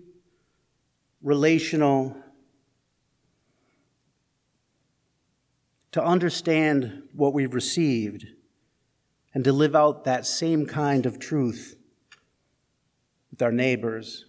relational, 1.22 2.16
to 5.90 6.04
understand 6.04 7.02
what 7.12 7.34
we've 7.34 7.54
received 7.54 8.26
and 9.34 9.44
to 9.44 9.52
live 9.52 9.74
out 9.74 10.04
that 10.04 10.26
same 10.26 10.64
kind 10.64 11.06
of 11.06 11.18
truth 11.18 11.76
with 13.30 13.42
our 13.42 13.52
neighbors, 13.52 14.26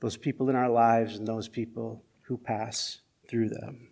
those 0.00 0.16
people 0.16 0.50
in 0.50 0.56
our 0.56 0.68
lives, 0.68 1.16
and 1.16 1.26
those 1.26 1.48
people 1.48 2.04
who 2.22 2.36
pass 2.36 3.00
through 3.28 3.48
them. 3.48 3.89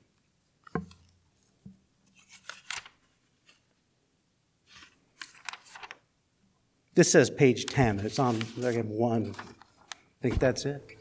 This 6.99 7.13
says 7.13 7.31
page 7.31 7.67
10. 7.67 8.01
It's 8.01 8.19
on 8.19 8.43
again 8.61 8.89
one. 8.89 9.33
I 9.39 9.93
think 10.21 10.41
that's 10.41 10.65
it. 10.67 10.99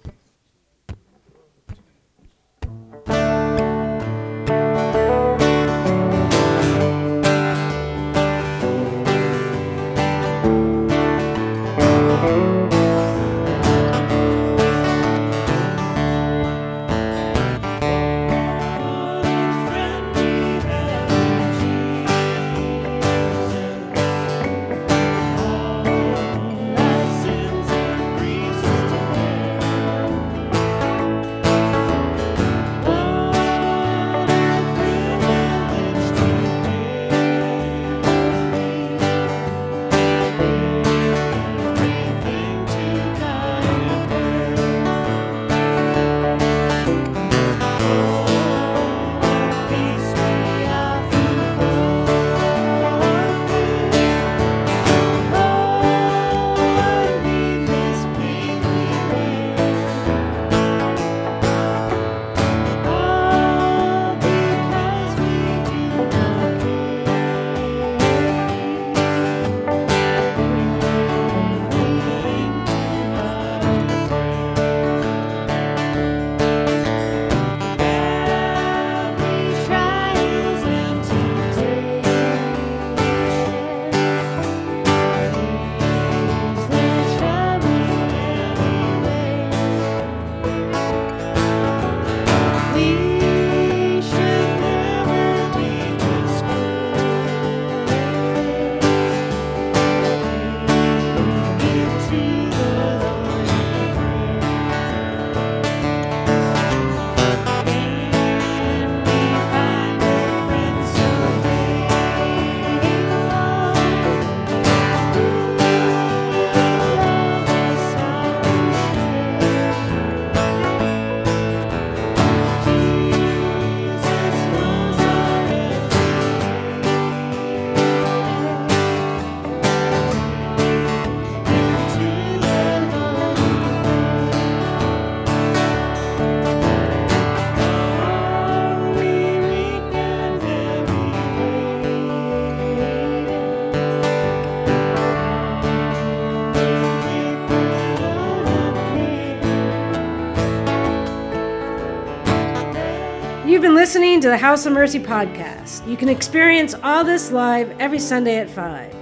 To 154.27 154.31
the 154.31 154.37
House 154.37 154.65
of 154.65 154.73
Mercy 154.73 154.99
podcast. 154.99 155.87
You 155.87 155.95
can 155.95 156.09
experience 156.09 156.75
all 156.83 157.05
this 157.05 157.31
live 157.31 157.73
every 157.79 157.97
Sunday 157.97 158.39
at 158.39 158.49
5. 158.49 158.93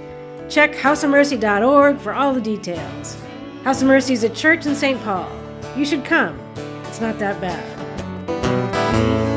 Check 0.48 0.72
houseofmercy.org 0.72 1.98
for 1.98 2.14
all 2.14 2.32
the 2.32 2.40
details. 2.40 3.20
House 3.64 3.82
of 3.82 3.88
Mercy 3.88 4.12
is 4.12 4.22
a 4.22 4.28
church 4.28 4.66
in 4.66 4.76
St. 4.76 5.02
Paul. 5.02 5.28
You 5.76 5.84
should 5.84 6.04
come. 6.04 6.38
It's 6.84 7.00
not 7.00 7.18
that 7.18 7.40
bad. 7.40 9.35